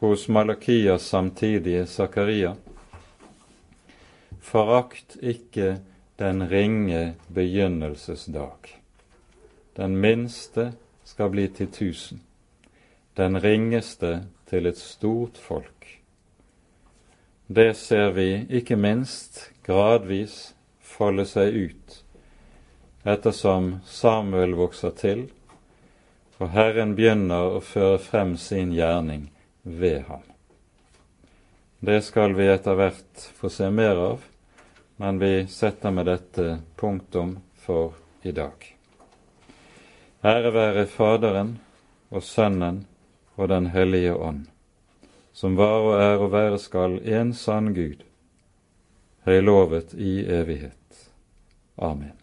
[0.00, 2.56] hos Malakias samtidige Zakaria
[4.40, 5.80] Forakt ikke
[6.18, 8.74] den ringe begynnelsesdag.
[9.76, 10.72] Den minste
[11.04, 12.22] skal bli til tusen,
[13.16, 16.00] den ringeste til et stort folk.
[17.46, 22.00] Det ser vi ikke minst gradvis folde seg ut
[23.04, 25.24] ettersom Samuel vokser til,
[26.40, 29.28] og Herren begynner å føre frem sin gjerning
[29.62, 30.24] ved ham.
[31.80, 34.26] Det skal vi etter hvert få se mer av,
[35.00, 38.76] men vi setter med dette punktum for i dag.
[40.20, 41.54] Ære være Faderen
[42.12, 42.82] og Sønnen
[43.40, 44.44] og Den hellige ånd,
[45.32, 48.04] som var og er og være skal en sann Gud,
[49.24, 51.08] høylovet i evighet.
[51.80, 52.19] Amen.